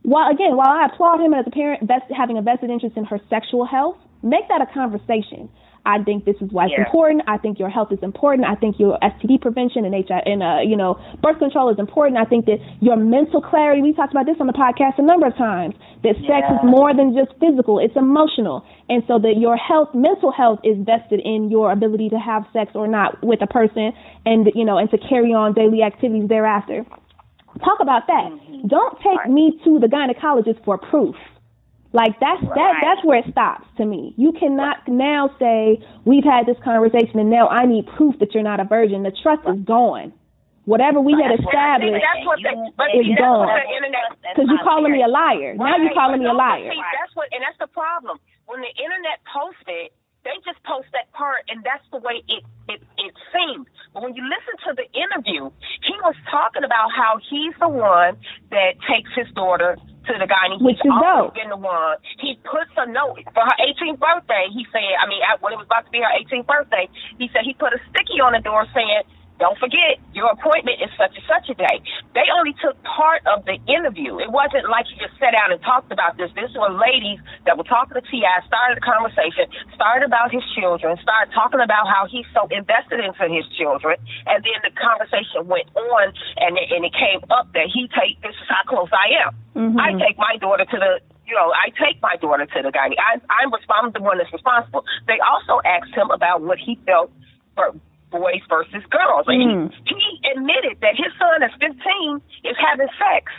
while 0.00 0.32
again, 0.32 0.56
while 0.56 0.72
I 0.72 0.88
applaud 0.88 1.20
him 1.20 1.34
as 1.34 1.44
a 1.46 1.50
parent 1.50 1.86
best, 1.86 2.08
having 2.16 2.38
a 2.38 2.42
vested 2.42 2.70
interest 2.70 2.96
in 2.96 3.04
her 3.04 3.20
sexual 3.28 3.66
health, 3.66 3.98
make 4.22 4.48
that 4.48 4.62
a 4.64 4.72
conversation. 4.72 5.50
I 5.86 6.02
think 6.02 6.24
this 6.24 6.34
is 6.40 6.50
why 6.50 6.66
it's 6.66 6.74
yeah. 6.76 6.84
important. 6.84 7.22
I 7.28 7.38
think 7.38 7.58
your 7.58 7.70
health 7.70 7.92
is 7.92 8.02
important. 8.02 8.48
I 8.48 8.56
think 8.56 8.78
your 8.78 8.98
STD 8.98 9.40
prevention 9.40 9.86
and 9.86 9.94
HIV 9.94 10.26
and 10.26 10.42
uh, 10.42 10.58
you 10.66 10.76
know 10.76 10.98
birth 11.22 11.38
control 11.38 11.70
is 11.70 11.78
important. 11.78 12.18
I 12.18 12.26
think 12.26 12.46
that 12.46 12.58
your 12.80 12.96
mental 12.96 13.40
clarity. 13.40 13.80
We 13.80 13.94
talked 13.94 14.12
about 14.12 14.26
this 14.26 14.36
on 14.40 14.48
the 14.48 14.52
podcast 14.52 14.98
a 14.98 15.06
number 15.06 15.26
of 15.26 15.36
times. 15.36 15.74
That 16.02 16.18
yeah. 16.18 16.26
sex 16.26 16.42
is 16.58 16.62
more 16.66 16.90
than 16.90 17.14
just 17.14 17.38
physical; 17.38 17.78
it's 17.78 17.94
emotional, 17.94 18.66
and 18.90 19.06
so 19.06 19.18
that 19.22 19.38
your 19.38 19.56
health, 19.56 19.94
mental 19.94 20.32
health, 20.34 20.58
is 20.64 20.76
vested 20.82 21.22
in 21.24 21.50
your 21.50 21.70
ability 21.70 22.10
to 22.10 22.18
have 22.18 22.42
sex 22.52 22.72
or 22.74 22.88
not 22.90 23.22
with 23.22 23.40
a 23.40 23.46
person, 23.46 23.94
and 24.26 24.50
you 24.54 24.64
know, 24.64 24.78
and 24.78 24.90
to 24.90 24.98
carry 24.98 25.30
on 25.30 25.54
daily 25.54 25.82
activities 25.86 26.28
thereafter. 26.28 26.84
Talk 27.62 27.78
about 27.80 28.06
that. 28.08 28.34
Mm-hmm. 28.34 28.66
Don't 28.68 28.98
take 28.98 29.30
me 29.30 29.58
to 29.64 29.78
the 29.78 29.86
gynecologist 29.86 30.62
for 30.64 30.76
proof. 30.76 31.14
Like 31.92 32.18
that's 32.20 32.42
right. 32.42 32.54
that 32.54 32.72
that's 32.82 33.02
where 33.06 33.18
it 33.18 33.26
stops 33.30 33.66
to 33.78 33.84
me. 33.86 34.14
You 34.16 34.32
cannot 34.32 34.86
now 34.88 35.30
say 35.38 35.78
we've 36.04 36.24
had 36.24 36.46
this 36.46 36.56
conversation 36.62 37.18
and 37.18 37.30
now 37.30 37.48
I 37.48 37.66
need 37.66 37.86
proof 37.96 38.18
that 38.20 38.34
you're 38.34 38.42
not 38.42 38.60
a 38.60 38.64
virgin. 38.64 39.02
The 39.02 39.14
trust 39.22 39.42
is 39.48 39.60
gone. 39.64 40.12
Whatever 40.64 41.00
we 41.00 41.14
had 41.14 41.30
established 41.30 42.02
that's 42.02 42.26
what's 42.26 42.42
gone. 42.42 42.74
Because 42.74 44.50
you're 44.50 44.66
calling 44.66 44.92
me 44.92 45.02
a 45.02 45.08
liar. 45.08 45.54
Right. 45.54 45.70
Now 45.70 45.76
you're 45.78 45.94
calling 45.94 46.20
me 46.20 46.26
a 46.26 46.34
liar. 46.34 46.68
See, 46.68 46.82
that's 47.00 47.14
what, 47.14 47.28
and 47.30 47.40
that's 47.40 47.58
the 47.62 47.70
problem. 47.70 48.18
When 48.46 48.60
the 48.60 48.72
internet 48.74 49.22
posted 49.30 49.94
they 50.26 50.34
just 50.42 50.58
post 50.66 50.90
that 50.90 51.06
part, 51.14 51.46
and 51.46 51.62
that's 51.62 51.86
the 51.94 52.02
way 52.02 52.18
it 52.26 52.42
it 52.66 52.82
it 52.98 53.14
seemed. 53.30 53.70
But 53.94 54.02
when 54.02 54.18
you 54.18 54.26
listen 54.26 54.58
to 54.66 54.74
the 54.74 54.90
interview, 54.90 55.54
he 55.86 55.94
was 56.02 56.18
talking 56.26 56.66
about 56.66 56.90
how 56.90 57.22
he's 57.22 57.54
the 57.62 57.70
one 57.70 58.18
that 58.50 58.74
takes 58.90 59.14
his 59.14 59.30
daughter 59.38 59.78
to 60.06 60.14
the 60.18 60.26
gyn, 60.26 60.52
and 60.54 60.60
he's 60.62 60.78
Which 60.78 60.82
always 60.86 61.32
dope. 61.32 61.34
been 61.34 61.50
the 61.50 61.58
one. 61.60 61.98
He 62.20 62.38
puts 62.46 62.70
a 62.76 62.86
note 62.86 63.18
for 63.34 63.42
her 63.42 63.56
18th 63.60 63.98
birthday. 63.98 64.46
He 64.54 64.66
said, 64.72 64.82
I 64.98 65.06
mean, 65.06 65.20
when 65.40 65.52
it 65.52 65.58
was 65.60 65.66
about 65.66 65.84
to 65.86 65.92
be 65.92 66.00
her 66.00 66.12
18th 66.22 66.46
birthday, 66.46 66.88
he 67.18 67.28
said 67.32 67.42
he 67.44 67.54
put 67.54 67.74
a 67.74 67.80
sticky 67.90 68.22
on 68.22 68.32
the 68.32 68.42
door 68.42 68.66
saying 68.74 69.02
don't 69.38 69.58
forget, 69.60 70.00
your 70.16 70.32
appointment 70.32 70.80
is 70.80 70.88
such 70.96 71.12
and 71.12 71.26
such 71.28 71.52
a 71.52 71.56
day. 71.56 71.84
They 72.16 72.24
only 72.32 72.56
took 72.56 72.72
part 72.88 73.20
of 73.28 73.44
the 73.44 73.60
interview. 73.68 74.16
It 74.16 74.32
wasn't 74.32 74.68
like 74.72 74.88
you 74.88 74.96
just 74.96 75.12
sat 75.20 75.36
down 75.36 75.52
and 75.52 75.60
talked 75.60 75.92
about 75.92 76.16
this. 76.16 76.32
This 76.32 76.48
were 76.56 76.72
ladies 76.72 77.20
that 77.44 77.60
were 77.60 77.68
talking 77.68 78.00
to 78.00 78.04
T.I., 78.08 78.46
started 78.48 78.80
a 78.80 78.84
conversation, 78.84 79.44
started 79.76 80.08
about 80.08 80.32
his 80.32 80.44
children, 80.56 80.96
started 81.04 81.36
talking 81.36 81.60
about 81.60 81.84
how 81.84 82.08
he's 82.08 82.24
so 82.32 82.48
invested 82.48 83.04
into 83.04 83.28
his 83.28 83.44
children. 83.60 84.00
And 84.24 84.40
then 84.40 84.58
the 84.64 84.72
conversation 84.72 85.44
went 85.44 85.68
on, 85.76 86.16
and 86.40 86.56
it, 86.56 86.72
and 86.72 86.88
it 86.88 86.96
came 86.96 87.20
up 87.28 87.52
that 87.52 87.68
he 87.68 87.92
take, 87.92 88.16
this 88.24 88.32
is 88.32 88.48
how 88.48 88.64
close 88.64 88.88
I 88.88 89.20
am. 89.20 89.30
Mm-hmm. 89.52 89.80
I 89.80 89.92
take 90.00 90.16
my 90.16 90.40
daughter 90.40 90.64
to 90.64 90.78
the 90.80 90.92
you 91.26 91.34
know, 91.34 91.50
I 91.50 91.74
take 91.74 92.00
my 92.00 92.14
daughter 92.14 92.46
to 92.46 92.62
the 92.62 92.70
gyn. 92.70 92.94
I, 93.02 93.18
I'm, 93.42 93.50
I'm 93.50 93.90
the 93.90 94.00
one 94.00 94.18
that's 94.18 94.32
responsible. 94.32 94.84
They 95.08 95.18
also 95.26 95.60
asked 95.66 95.92
him 95.92 96.08
about 96.14 96.40
what 96.40 96.56
he 96.56 96.78
felt 96.86 97.10
for 97.56 97.74
boys 98.16 98.42
versus 98.48 98.82
girls. 98.88 99.28
And 99.28 99.70
mm. 99.70 99.74
he, 99.84 99.94
he 99.94 100.12
admitted 100.32 100.80
that 100.80 100.96
his 100.96 101.12
son 101.20 101.42
at 101.42 101.52
15 101.60 101.76
is 102.44 102.56
having 102.56 102.88
sex. 102.96 103.32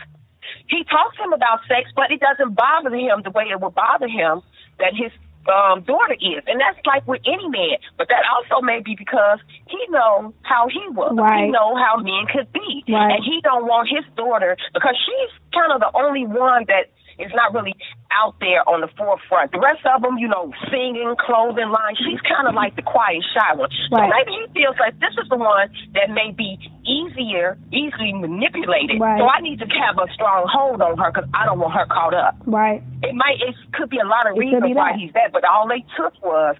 He 0.69 0.83
talks 0.85 1.17
to 1.17 1.23
him 1.23 1.33
about 1.33 1.59
sex, 1.67 1.89
but 1.95 2.11
it 2.11 2.19
doesn't 2.19 2.55
bother 2.55 2.93
him 2.93 3.21
the 3.23 3.31
way 3.31 3.49
it 3.49 3.59
would 3.59 3.75
bother 3.75 4.07
him 4.07 4.41
that 4.79 4.93
his 4.93 5.11
um, 5.47 5.83
daughter 5.83 6.15
is. 6.19 6.43
And 6.47 6.59
that's 6.59 6.79
like 6.85 7.07
with 7.07 7.21
any 7.25 7.47
man. 7.49 7.79
But 7.97 8.07
that 8.09 8.23
also 8.27 8.61
may 8.61 8.81
be 8.83 8.95
because 8.95 9.39
he 9.67 9.79
knows 9.89 10.33
how 10.43 10.67
he 10.67 10.83
was. 10.91 11.15
Right. 11.15 11.45
He 11.45 11.51
know 11.51 11.75
how 11.75 11.97
men 11.97 12.27
could 12.31 12.51
be. 12.51 12.83
Right. 12.87 13.15
And 13.15 13.23
he 13.23 13.41
don't 13.43 13.65
want 13.65 13.89
his 13.89 14.05
daughter 14.15 14.57
because 14.73 14.95
she's 14.95 15.31
kind 15.53 15.71
of 15.71 15.79
the 15.79 15.91
only 15.95 16.27
one 16.27 16.65
that 16.67 16.91
is 17.19 17.31
not 17.33 17.53
really 17.53 17.75
out 18.11 18.35
there 18.39 18.61
on 18.69 18.81
the 18.81 18.89
forefront. 18.97 19.51
The 19.51 19.59
rest 19.59 19.85
of 19.85 20.01
them, 20.01 20.17
you 20.17 20.27
know, 20.27 20.53
singing, 20.69 21.15
clothing 21.19 21.69
line, 21.69 21.95
she's 21.97 22.21
kind 22.21 22.47
of 22.47 22.53
like 22.53 22.75
the 22.75 22.85
quiet, 22.85 23.25
shy 23.33 23.53
one. 23.57 23.69
Right. 23.91 24.05
So 24.05 24.13
maybe 24.13 24.31
he 24.37 24.45
feels 24.53 24.77
like 24.79 24.99
this 24.99 25.13
is 25.17 25.27
the 25.29 25.37
one 25.37 25.69
that 25.93 26.09
may 26.13 26.31
be 26.31 26.57
easier, 26.85 27.57
easily 27.73 28.13
manipulated. 28.13 29.01
Right. 29.01 29.19
So 29.19 29.25
I 29.27 29.41
need 29.41 29.59
to 29.59 29.67
have 29.81 29.97
a 29.97 30.07
strong 30.13 30.45
hold 30.47 30.81
on 30.81 30.97
her 30.97 31.11
because 31.11 31.29
I 31.33 31.45
don't 31.45 31.59
want 31.59 31.73
her 31.73 31.85
caught 31.89 32.13
up. 32.13 32.37
Right. 32.45 32.81
It 33.03 33.13
might, 33.13 33.41
it 33.41 33.55
could 33.73 33.89
be 33.89 33.99
a 33.99 34.07
lot 34.07 34.29
of 34.29 34.37
it 34.37 34.39
reasons 34.39 34.75
why 34.75 34.93
he's 34.97 35.11
that, 35.13 35.33
but 35.33 35.43
all 35.43 35.67
they 35.67 35.83
took 35.97 36.13
was 36.23 36.55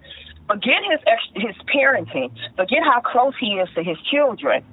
forget 0.47 0.79
his 0.89 1.01
his 1.35 1.55
parenting, 1.67 2.31
forget 2.55 2.79
how 2.83 3.01
close 3.01 3.33
he 3.39 3.59
is 3.59 3.67
to 3.75 3.83
his 3.83 3.97
children 4.09 4.63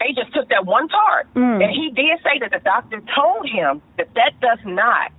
they 0.00 0.12
just 0.16 0.34
took 0.34 0.48
that 0.48 0.66
one 0.66 0.88
part. 0.88 1.32
Mm. 1.34 1.62
And 1.62 1.70
he 1.70 1.92
did 1.94 2.18
say 2.24 2.40
that 2.40 2.50
the 2.50 2.64
doctor 2.64 3.00
told 3.14 3.46
him 3.46 3.82
that 3.96 4.08
that 4.16 4.40
does 4.40 4.58
not 4.64 5.12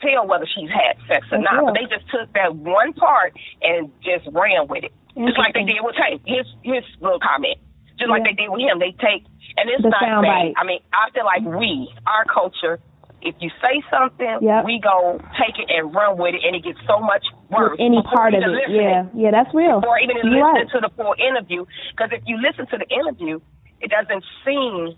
tell 0.00 0.26
whether 0.26 0.46
she's 0.46 0.70
had 0.70 0.96
sex 1.06 1.26
or 1.30 1.38
not. 1.38 1.66
But 1.66 1.74
they 1.74 1.86
just 1.90 2.08
took 2.10 2.32
that 2.34 2.54
one 2.54 2.94
part 2.94 3.34
and 3.60 3.90
just 4.02 4.26
ran 4.32 4.68
with 4.68 4.84
it. 4.84 4.92
Just 5.14 5.38
like 5.38 5.54
they 5.54 5.62
did 5.62 5.78
with 5.78 5.94
Tate, 5.94 6.22
his 6.26 6.46
his 6.62 6.82
little 7.00 7.20
comment. 7.20 7.58
Just 7.98 8.10
yeah. 8.10 8.14
like 8.14 8.24
they 8.24 8.34
did 8.34 8.50
with 8.50 8.62
him. 8.62 8.78
They 8.82 8.90
take 8.98 9.22
and 9.56 9.70
it's 9.70 9.82
the 9.82 9.90
not 9.90 10.22
bad. 10.22 10.54
I 10.56 10.64
mean, 10.64 10.80
I 10.92 11.10
feel 11.14 11.24
like 11.24 11.42
we, 11.46 11.90
our 12.06 12.24
culture, 12.26 12.80
if 13.22 13.34
you 13.40 13.50
say 13.62 13.82
something, 13.90 14.42
yep. 14.42 14.64
we 14.64 14.80
go 14.82 15.18
take 15.38 15.56
it 15.58 15.70
and 15.70 15.94
run 15.94 16.18
with 16.18 16.34
it, 16.34 16.42
and 16.44 16.56
it 16.56 16.64
gets 16.64 16.78
so 16.86 17.00
much 17.00 17.24
worse. 17.50 17.78
With 17.78 17.80
any 17.80 18.02
part 18.02 18.34
of 18.34 18.42
it, 18.42 18.68
yeah, 18.68 19.06
yeah, 19.14 19.30
that's 19.30 19.54
real. 19.54 19.80
Or 19.86 19.98
even 19.98 20.16
listening 20.16 20.42
right. 20.42 20.68
to 20.74 20.80
the 20.82 20.90
full 20.96 21.14
interview, 21.16 21.64
because 21.94 22.10
if 22.12 22.22
you 22.26 22.36
listen 22.42 22.66
to 22.66 22.76
the 22.78 22.88
interview, 22.90 23.40
it 23.80 23.90
doesn't 23.90 24.24
seem 24.44 24.96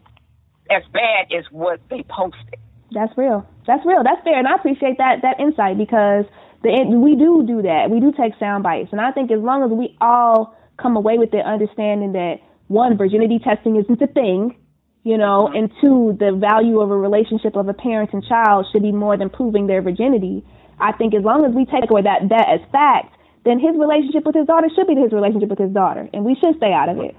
as 0.70 0.82
bad 0.92 1.32
as 1.36 1.44
what 1.50 1.80
they 1.90 2.04
posted. 2.08 2.60
That's 2.92 3.12
real. 3.16 3.46
That's 3.66 3.84
real. 3.84 4.02
That's 4.04 4.22
fair, 4.22 4.38
and 4.38 4.46
I 4.46 4.54
appreciate 4.54 4.98
that 4.98 5.22
that 5.22 5.40
insight 5.40 5.76
because 5.78 6.24
the 6.62 6.70
we 6.86 7.16
do 7.16 7.44
do 7.46 7.62
that. 7.62 7.90
We 7.90 8.00
do 8.00 8.12
take 8.12 8.38
sound 8.38 8.62
bites, 8.62 8.90
and 8.92 9.00
I 9.00 9.10
think 9.12 9.30
as 9.30 9.40
long 9.40 9.64
as 9.64 9.70
we 9.70 9.96
all 10.00 10.56
come 10.80 10.96
away 10.96 11.18
with 11.18 11.30
the 11.30 11.38
understanding 11.38 12.12
that 12.12 12.36
one, 12.68 12.96
virginity 12.96 13.38
testing 13.38 13.76
isn't 13.76 14.00
a 14.02 14.06
thing, 14.06 14.56
you 15.02 15.18
know, 15.18 15.48
and 15.48 15.70
two, 15.80 16.16
the 16.18 16.34
value 16.34 16.80
of 16.80 16.90
a 16.90 16.96
relationship 16.96 17.56
of 17.56 17.68
a 17.68 17.74
parent 17.74 18.10
and 18.12 18.24
child 18.24 18.66
should 18.72 18.82
be 18.82 18.92
more 18.92 19.16
than 19.16 19.30
proving 19.30 19.66
their 19.66 19.82
virginity. 19.82 20.44
I 20.78 20.92
think 20.92 21.14
as 21.14 21.24
long 21.24 21.44
as 21.44 21.54
we 21.54 21.64
take 21.64 21.90
away 21.90 22.02
that 22.02 22.28
that 22.28 22.46
as 22.50 22.60
fact, 22.70 23.14
then 23.44 23.58
his 23.58 23.78
relationship 23.78 24.26
with 24.26 24.34
his 24.34 24.46
daughter 24.46 24.68
should 24.74 24.86
be 24.86 24.94
his 24.94 25.12
relationship 25.12 25.48
with 25.48 25.58
his 25.58 25.70
daughter, 25.70 26.08
and 26.12 26.24
we 26.24 26.34
should 26.34 26.56
stay 26.56 26.72
out 26.72 26.88
of 26.88 26.98
it. 26.98 27.14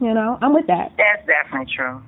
You 0.00 0.14
know, 0.14 0.38
I'm 0.42 0.52
with 0.52 0.66
that. 0.66 0.92
That's 0.96 1.26
definitely 1.26 1.72
true. 1.74 2.02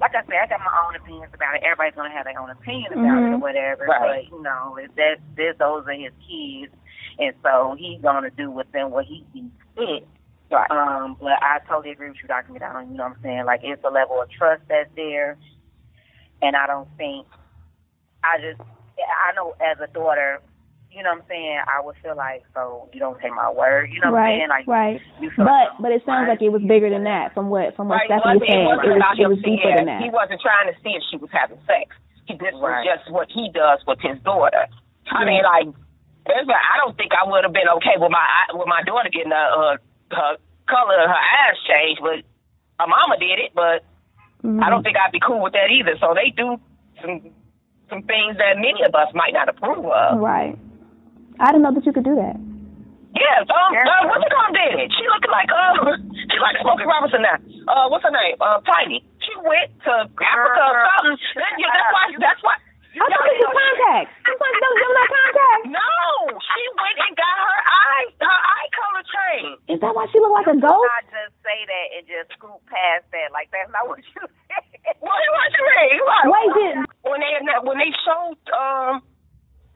Like 0.00 0.14
I 0.14 0.24
said, 0.26 0.34
I 0.42 0.46
got 0.48 0.60
my 0.60 0.86
own 0.88 0.96
opinions 0.96 1.32
about 1.32 1.54
it. 1.54 1.62
Everybody's 1.62 1.94
gonna 1.94 2.10
have 2.10 2.24
their 2.24 2.40
own 2.40 2.50
opinion 2.50 2.92
about 2.92 3.04
mm-hmm. 3.04 3.32
it 3.32 3.36
or 3.36 3.38
whatever. 3.38 3.84
Right. 3.84 4.26
But 4.28 4.36
you 4.36 4.42
know, 4.42 4.76
if 4.80 4.94
that 4.96 5.16
this 5.36 5.54
those 5.58 5.86
are 5.86 5.92
his 5.92 6.12
kids, 6.26 6.72
and 7.18 7.34
so 7.42 7.76
he's 7.78 8.00
gonna 8.02 8.30
do 8.30 8.50
with 8.50 8.70
them 8.72 8.90
what 8.90 9.04
he 9.04 9.24
sees 9.32 9.50
fit. 9.76 10.08
Right. 10.50 10.70
Um, 10.70 11.16
but 11.20 11.40
I 11.40 11.60
totally 11.68 11.92
agree 11.92 12.08
with 12.08 12.18
you, 12.20 12.28
Dr. 12.28 12.52
McDonald. 12.52 12.90
You 12.90 12.96
know 12.96 13.04
what 13.04 13.16
I'm 13.16 13.22
saying? 13.22 13.44
Like 13.46 13.60
it's 13.62 13.82
a 13.84 13.90
level 13.90 14.20
of 14.20 14.28
trust 14.30 14.62
that's 14.68 14.90
there, 14.96 15.38
and 16.42 16.56
I 16.56 16.66
don't 16.66 16.88
think 16.98 17.26
I 18.24 18.38
just 18.38 18.60
I 18.60 19.32
know 19.34 19.54
as 19.60 19.78
a 19.80 19.92
daughter, 19.92 20.40
you 20.92 21.02
know 21.02 21.10
what 21.16 21.24
I'm 21.24 21.28
saying, 21.28 21.58
I 21.64 21.80
would 21.80 21.96
feel 22.02 22.16
like, 22.16 22.44
so 22.54 22.88
you 22.92 23.00
don't 23.00 23.18
take 23.20 23.32
my 23.32 23.50
word, 23.50 23.90
you 23.92 24.00
know 24.00 24.12
what 24.12 24.20
right, 24.20 24.36
I'm 24.36 24.38
saying? 24.38 24.52
Like, 24.52 24.66
right. 24.68 25.00
You 25.20 25.30
but 25.36 25.44
like 25.44 25.68
but 25.80 25.90
it 25.92 26.02
sounds 26.04 26.28
like 26.28 26.42
it 26.42 26.52
was 26.52 26.62
bigger 26.62 26.90
than 26.92 27.04
that 27.04 27.32
from 27.34 27.48
what 27.48 27.74
from 27.76 27.88
what 27.88 28.04
right. 28.04 28.08
Stephanie 28.12 28.38
was 28.38 28.48
saying. 28.48 28.68
It, 28.68 28.78
it 28.84 29.00
was, 29.00 29.16
it 29.18 29.28
was 29.32 29.40
deeper 29.42 29.72
than 29.72 29.86
that. 29.88 30.00
He 30.04 30.10
wasn't 30.12 30.40
trying 30.44 30.68
to 30.68 30.76
see 30.84 30.92
if 30.92 31.02
she 31.10 31.16
was 31.16 31.32
having 31.32 31.58
sex. 31.64 31.96
He, 32.28 32.36
this 32.36 32.54
right. 32.60 32.84
was 32.84 32.86
just 32.86 33.10
what 33.10 33.28
he 33.32 33.50
does 33.50 33.80
with 33.88 33.98
his 34.04 34.20
daughter. 34.22 34.68
I 35.10 35.24
mean, 35.24 35.42
like, 35.42 35.68
there's 36.28 36.46
a, 36.46 36.54
I 36.54 36.78
don't 36.78 36.94
think 36.94 37.10
I 37.16 37.26
would 37.26 37.42
have 37.42 37.52
been 37.52 37.68
okay 37.82 37.98
with 37.98 38.12
my 38.12 38.24
with 38.54 38.68
my 38.68 38.84
daughter 38.86 39.10
getting 39.10 39.32
a 39.32 39.44
uh, 39.52 39.76
her 40.12 40.36
color 40.68 40.96
of 41.02 41.08
her 41.10 41.24
eyes 41.40 41.58
changed, 41.66 42.00
but 42.04 42.22
her 42.78 42.88
mama 42.88 43.16
did 43.18 43.40
it. 43.40 43.52
But 43.56 43.82
Mhm. 44.44 44.62
I 44.62 44.70
don't 44.70 44.82
think 44.82 44.96
I'd 44.96 45.12
be 45.12 45.20
cool 45.20 45.40
with 45.40 45.52
that 45.52 45.70
either. 45.70 45.96
So 46.00 46.14
they 46.14 46.30
do 46.30 46.58
some 47.00 47.30
some 47.88 48.02
things 48.02 48.36
that 48.38 48.56
many 48.56 48.82
of 48.86 48.94
us 48.94 49.12
might 49.14 49.32
not 49.32 49.48
approve 49.48 49.86
of. 49.86 50.18
Right. 50.18 50.58
I 51.42 51.50
didn't 51.50 51.66
know 51.66 51.74
that 51.74 51.84
you 51.84 51.92
could 51.92 52.06
do 52.06 52.14
that. 52.16 52.38
Yeah, 53.12 53.44
um, 53.44 53.70
uh, 53.76 54.02
what's 54.08 54.24
her 54.24 54.32
name 54.56 54.78
did 54.78 54.88
it? 54.88 54.90
She 54.96 55.04
looked 55.10 55.28
like 55.28 55.50
uh, 55.52 56.00
she 56.32 56.36
like 56.40 56.56
Smokey 56.64 56.88
Robinson 56.88 57.20
now. 57.20 57.36
Uh, 57.68 57.86
what's 57.92 58.06
her 58.08 58.14
name? 58.14 58.40
Uh, 58.40 58.62
Tiny. 58.64 59.04
She 59.20 59.34
went 59.44 59.68
to 59.84 59.92
Africa 60.08 60.62
or 60.64 60.86
something. 60.96 61.18
That- 61.36 61.54
yeah, 61.60 61.68
that's 61.76 61.92
why. 61.92 62.04
That's 62.16 62.42
why. 62.46 62.56
I 62.92 63.04
thought 63.08 63.24
it 63.24 63.40
was 63.40 63.52
contacts. 63.56 64.12
Sometimes 64.24 64.56
don't 64.60 64.76
give 64.80 64.92
them 64.92 65.08
contacts. 65.12 65.66
No, 65.76 65.92
she 66.40 66.62
went 66.76 66.98
and 67.08 67.14
got 67.16 67.36
her 67.40 67.58
eye 67.64 68.06
her 68.20 68.38
eye 68.52 68.68
color 68.76 69.04
changed. 69.04 69.60
Is 69.72 69.78
that 69.80 69.92
why 69.96 70.04
she 70.12 70.20
looked 70.20 70.36
like 70.44 70.50
a 70.52 70.56
ghost? 70.60 70.92
I 70.92 71.02
just 71.08 71.34
say 71.44 71.58
that 71.68 71.86
and 71.98 72.04
just 72.08 72.28
scoot 72.36 72.60
past 72.68 73.08
that. 73.12 73.32
Like 73.32 73.48
that's 73.52 73.68
not 73.72 73.88
what 73.88 74.00
you 74.00 74.24
said. 74.48 74.64
What 75.04 75.20
what 75.20 75.50
you 75.56 75.62
mean? 75.68 75.96
Right. 76.04 76.26
Wait, 76.32 76.48
did 76.56 76.74
when 77.04 77.20
they 77.24 77.32
when 77.64 77.76
they 77.80 77.92
showed 78.04 78.40
um 78.56 79.00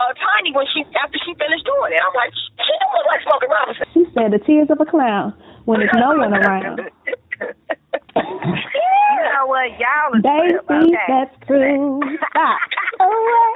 uh 0.00 0.12
Tiny 0.12 0.52
when 0.52 0.66
she 0.72 0.84
after 1.00 1.18
she 1.24 1.32
finished 1.34 1.64
doing 1.64 1.92
it, 1.92 2.00
I'm 2.04 2.12
like, 2.12 2.32
she 2.34 2.72
don't 2.80 2.92
look 2.92 3.06
like 3.08 3.22
Smokey 3.24 3.48
Robinson. 3.48 3.86
she 3.94 4.04
said 4.12 4.32
the 4.32 4.40
tears 4.44 4.68
of 4.70 4.80
a 4.80 4.84
clown 4.88 5.32
when 5.64 5.80
there's 5.80 5.94
no 5.96 6.14
one 6.16 6.32
around? 6.32 6.80
you 7.40 9.20
know 9.24 9.46
what? 9.46 9.72
Y'all 9.80 10.12
are 10.14 10.20
Daisy, 10.20 10.56
okay. 10.92 11.08
that's 11.08 11.34
true. 11.46 12.00
Stop. 12.30 12.60
Away. 13.00 13.52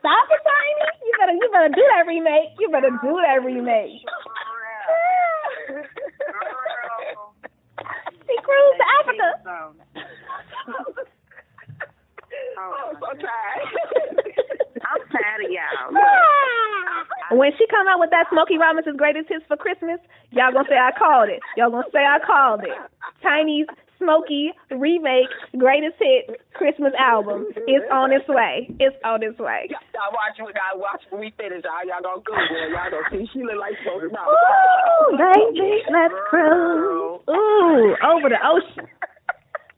Stop 0.00 0.26
it, 0.32 0.42
Tiny. 0.44 0.84
You 1.04 1.12
better, 1.18 1.32
you 1.36 1.48
better 1.52 1.68
do 1.74 1.84
that 1.92 2.06
remake. 2.06 2.50
You 2.58 2.68
better 2.70 2.90
do 3.02 3.20
that 3.24 3.44
remake. 3.44 4.00
She 8.26 8.36
cruised 8.40 8.78
to 8.78 8.86
Africa. 9.00 9.28
Oh, 12.62 12.92
I'm 12.92 12.96
so 13.02 13.10
tired. 13.18 13.66
I'm 14.86 15.02
tired 15.10 15.42
of 15.46 15.50
y'all. 15.50 15.90
Ah! 15.96 17.34
When 17.34 17.50
she 17.58 17.64
come 17.70 17.86
out 17.88 17.98
with 17.98 18.10
that 18.10 18.26
Smokey 18.30 18.58
Robinson's 18.58 18.98
greatest 18.98 19.28
hits 19.28 19.44
for 19.48 19.56
Christmas, 19.56 19.98
y'all 20.30 20.52
gonna 20.52 20.68
say 20.68 20.76
I 20.76 20.92
called 20.92 21.28
it. 21.30 21.40
Y'all 21.56 21.70
gonna 21.70 21.88
say 21.92 22.04
I 22.04 22.18
called 22.24 22.62
it. 22.62 22.76
Tiny's 23.22 23.66
Smokey 24.02 24.50
remake 24.74 25.30
greatest 25.56 25.94
hit 26.02 26.42
Christmas 26.58 26.90
album 26.98 27.46
is 27.70 27.86
on 27.90 28.10
its 28.12 28.26
way. 28.28 28.66
It's 28.82 28.96
on 29.06 29.22
its 29.22 29.38
way. 29.38 29.70
Y'all 29.94 30.10
watch 30.10 30.34
when 30.42 30.52
I 30.58 30.74
watch 30.76 31.00
when 31.10 31.20
we 31.22 31.30
finish. 31.38 31.62
Y'all, 31.62 31.86
y'all 31.86 32.02
gonna 32.02 32.20
go 32.26 32.34
it. 32.34 32.50
Y'all 32.74 32.90
gonna 32.90 33.06
see 33.14 33.30
she 33.32 33.46
look 33.46 33.62
like 33.62 33.78
Smokey 33.86 34.10
Robinson. 34.10 34.34
Ooh, 34.34 35.10
baby, 35.16 35.70
let's 35.94 36.14
cruise. 36.28 37.22
Ooh, 37.30 37.94
over 38.02 38.28
the 38.28 38.42
ocean. 38.42 38.90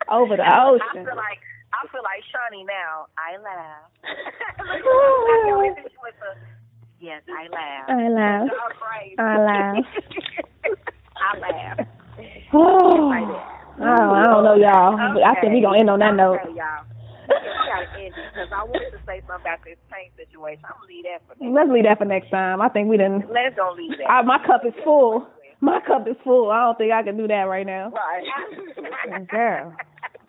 Over 0.08 0.36
the 0.40 0.44
I 0.48 0.72
ocean. 0.72 1.04
feel 1.04 1.16
like 1.20 1.43
I 1.84 1.86
feel 1.92 2.00
like 2.00 2.24
Shawnee 2.32 2.64
now. 2.64 3.12
I 3.20 3.36
laugh. 3.44 3.92
yes, 7.00 7.20
I 7.28 7.44
laugh. 7.52 7.88
I 7.92 8.08
laugh. 8.08 8.48
I 9.18 9.36
laugh. 9.38 9.84
I 11.20 11.36
laugh. 11.38 11.78
Oh, 12.54 13.10
I 13.12 13.20
don't 14.24 14.44
know, 14.44 14.54
y'all. 14.56 14.96
But 14.96 15.22
I 15.24 15.34
think 15.40 15.52
we're 15.52 15.60
gonna 15.62 15.78
end 15.80 15.90
on 15.90 15.98
that 15.98 16.14
note. 16.16 16.38
Okay, 16.40 16.54
y'all. 16.56 16.84
We 17.28 17.34
gotta 17.68 18.00
end 18.00 18.14
it 18.16 18.32
because 18.32 18.48
I 18.54 18.64
wanted 18.64 18.90
to 18.92 18.98
say 19.04 19.20
something 19.28 19.44
about 19.44 19.60
this 19.64 19.76
paint 19.92 20.12
situation. 20.16 20.64
I'm 20.64 20.72
gonna 20.80 20.88
leave 20.88 21.04
that 21.04 21.20
for 21.28 21.34
next. 21.36 21.52
Let's 21.52 21.70
leave 21.70 21.84
that 21.84 21.98
for 21.98 22.06
next 22.08 22.30
time. 22.30 22.62
I 22.62 22.68
think 22.70 22.88
we 22.88 22.96
didn't. 22.96 23.28
Let's 23.28 23.56
don't 23.56 23.76
leave 23.76 23.98
that. 23.98 24.08
I, 24.08 24.22
my 24.22 24.38
cup 24.46 24.64
is 24.64 24.72
full. 24.84 25.26
My 25.60 25.80
cup 25.84 26.08
is 26.08 26.16
full. 26.24 26.50
I 26.50 26.64
don't 26.64 26.78
think 26.78 26.92
I 26.92 27.02
can 27.02 27.16
do 27.18 27.28
that 27.28 27.44
right 27.44 27.66
now. 27.66 27.90
Right. 27.92 28.24
Girl, 29.28 29.74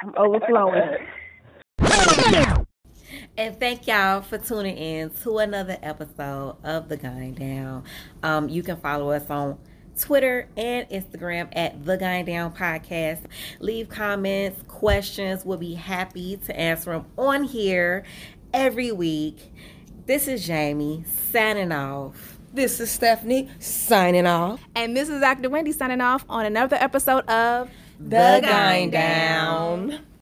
I'm 0.04 0.14
overflowing. 0.18 0.98
And 3.38 3.60
thank 3.60 3.86
y'all 3.88 4.22
for 4.22 4.38
tuning 4.38 4.78
in 4.78 5.10
to 5.24 5.40
another 5.40 5.78
episode 5.84 6.56
of 6.64 6.88
The 6.88 6.96
Gyn 6.96 7.34
Down. 7.34 7.84
Um, 8.24 8.48
you 8.48 8.64
can 8.64 8.78
follow 8.78 9.12
us 9.12 9.30
on 9.30 9.58
Twitter 10.00 10.48
and 10.56 10.88
Instagram 10.90 11.50
at 11.52 11.86
The 11.86 11.98
Gyn 11.98 12.26
Down 12.26 12.54
Podcast. 12.54 13.26
Leave 13.60 13.90
comments, 13.90 14.62
questions. 14.70 15.44
We'll 15.44 15.58
be 15.58 15.74
happy 15.74 16.38
to 16.46 16.58
answer 16.58 16.92
them 16.94 17.06
on 17.18 17.44
here 17.44 18.06
every 18.54 18.92
week. 18.94 19.52
This 20.06 20.28
is 20.30 20.48
Jaimee 20.48 21.06
signing 21.08 21.74
off. 21.74 22.40
This 22.54 22.80
is 22.80 22.90
Stephanie 22.90 23.50
signing 23.60 24.26
off. 24.28 24.62
And 24.76 24.96
this 24.96 25.10
is 25.10 25.20
Dr. 25.20 25.50
Wendy 25.50 25.74
signing 25.74 26.00
off 26.00 26.24
on 26.30 26.46
another 26.46 26.78
episode 26.78 27.28
of 27.30 27.70
The 28.00 28.40
Gyn 28.42 28.92
Down. 28.92 30.06